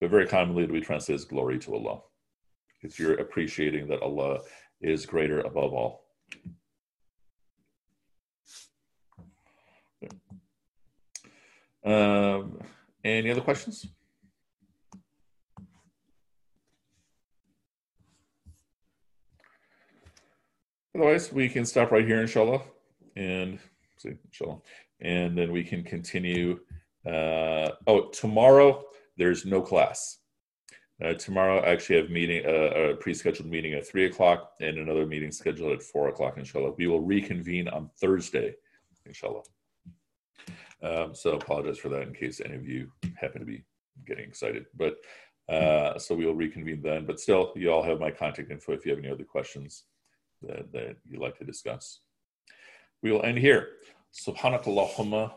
But 0.01 0.09
very 0.09 0.27
commonly 0.27 0.63
it 0.63 0.71
we 0.71 0.81
translate 0.81 1.15
as 1.15 1.25
glory 1.25 1.57
to 1.59 1.73
Allah. 1.73 2.01
Because 2.81 2.99
you're 2.99 3.13
appreciating 3.13 3.87
that 3.87 4.01
Allah 4.01 4.39
is 4.81 5.05
greater 5.05 5.39
above 5.39 5.73
all. 5.73 6.05
Um, 11.85 12.59
any 13.03 13.29
other 13.29 13.41
questions? 13.41 13.85
Otherwise, 20.95 21.31
we 21.31 21.49
can 21.49 21.65
stop 21.65 21.91
right 21.91 22.05
here, 22.05 22.21
inshallah, 22.21 22.61
and 23.15 23.59
see, 23.97 24.13
inshallah, 24.25 24.59
and 25.01 25.37
then 25.37 25.51
we 25.51 25.63
can 25.63 25.83
continue. 25.83 26.59
Uh, 27.05 27.69
oh, 27.85 28.09
tomorrow 28.11 28.81
there's 29.17 29.45
no 29.45 29.61
class. 29.61 30.19
Uh, 31.03 31.13
tomorrow, 31.13 31.59
I 31.59 31.71
actually 31.71 31.97
have 31.97 32.09
meeting 32.09 32.45
uh, 32.45 32.91
a 32.91 32.95
pre-scheduled 32.95 33.49
meeting 33.49 33.73
at 33.73 33.85
three 33.85 34.05
o'clock 34.05 34.53
and 34.61 34.77
another 34.77 35.05
meeting 35.05 35.31
scheduled 35.31 35.73
at 35.73 35.83
four 35.83 36.07
o'clock. 36.07 36.37
Inshallah, 36.37 36.71
we 36.77 36.87
will 36.87 37.01
reconvene 37.01 37.67
on 37.67 37.89
Thursday, 37.99 38.55
inshallah. 39.05 39.43
Um, 40.85 41.15
so 41.15 41.31
apologize 41.31 41.79
for 41.79 41.89
that 41.89 42.03
in 42.03 42.13
case 42.13 42.41
any 42.43 42.55
of 42.55 42.67
you 42.67 42.91
happen 43.15 43.39
to 43.39 43.45
be 43.45 43.63
getting 44.05 44.25
excited. 44.25 44.65
But 44.75 44.97
uh, 45.49 45.97
so 45.97 46.13
we 46.15 46.25
will 46.25 46.35
reconvene 46.35 46.81
then. 46.81 47.05
But 47.05 47.19
still, 47.19 47.53
you 47.55 47.71
all 47.71 47.83
have 47.83 47.99
my 47.99 48.11
contact 48.11 48.51
info 48.51 48.73
if 48.73 48.85
you 48.85 48.91
have 48.91 48.99
any 48.99 49.11
other 49.11 49.23
questions 49.23 49.85
that, 50.43 50.71
that 50.73 50.97
you'd 51.09 51.21
like 51.21 51.37
to 51.39 51.45
discuss. 51.45 52.01
We 53.01 53.11
will 53.11 53.23
end 53.23 53.39
here. 53.39 53.69
Subhanakallahumma, 54.13 55.33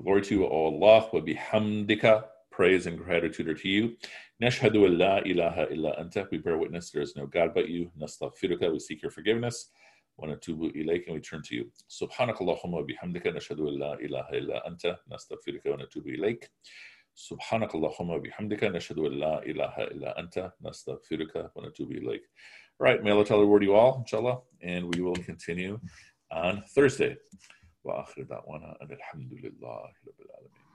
glory 0.00 0.22
to 0.22 0.34
you, 0.34 0.46
O 0.46 0.66
Allah, 0.66 1.08
wa 1.12 1.20
bihamdika, 1.20 2.24
praise 2.50 2.86
and 2.86 2.98
gratitude 2.98 3.48
are 3.48 3.54
to 3.54 3.68
you. 3.68 3.96
Nashhadu 4.42 4.98
la 4.98 5.18
ilaha 5.18 5.72
illa 5.72 5.96
anta, 6.00 6.28
we 6.30 6.38
bear 6.38 6.58
witness 6.58 6.90
there 6.90 7.02
is 7.02 7.16
no 7.16 7.26
God 7.26 7.54
but 7.54 7.68
you. 7.68 7.90
Nastaghfiruka, 8.00 8.72
we 8.72 8.78
seek 8.78 9.02
your 9.02 9.10
forgiveness. 9.10 9.70
ونتوب 10.17 10.63
إليك 10.63 11.09
and 11.09 11.13
we 11.15 11.21
turn 11.21 11.41
to 11.41 11.55
you 11.55 11.65
سبحانك 11.87 12.41
اللهم 12.41 12.73
وبحمدك 12.73 13.27
نشهد 13.27 13.59
أن 13.59 13.79
لا 13.79 13.93
إله 13.93 14.29
إلا 14.29 14.67
أنت 14.67 14.99
نستغفرك 15.11 15.65
ونتوب 15.65 16.07
إليك 16.07 16.51
سبحانك 17.13 17.75
اللهم 17.75 18.09
وبحمدك 18.09 18.63
نشهد 18.63 18.99
أن 18.99 19.11
لا 19.11 19.43
إله 19.43 19.83
إلا 19.83 20.19
أنت 20.19 20.51
نستغفرك 20.61 21.51
ونتوب 21.55 21.91
إليك 21.91 22.29
Right, 22.79 23.03
may 23.03 23.09
Allah 23.09 23.25
tell 23.25 23.39
the 23.39 23.47
word 23.47 23.61
to 23.61 23.65
you 23.65 23.73
all, 23.73 23.97
inshallah, 24.01 24.37
and 24.61 24.93
we 24.93 25.01
will 25.01 25.15
continue 25.15 25.79
on 26.31 26.61
Thursday. 26.75 27.17
وآخر 27.83 28.21
دعوانا 28.23 28.77
أن 28.81 28.91
الحمد 28.91 29.33
لله 29.33 29.91
رب 30.07 30.19
العالمين. 30.19 30.67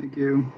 Thank 0.00 0.16
you. 0.16 0.52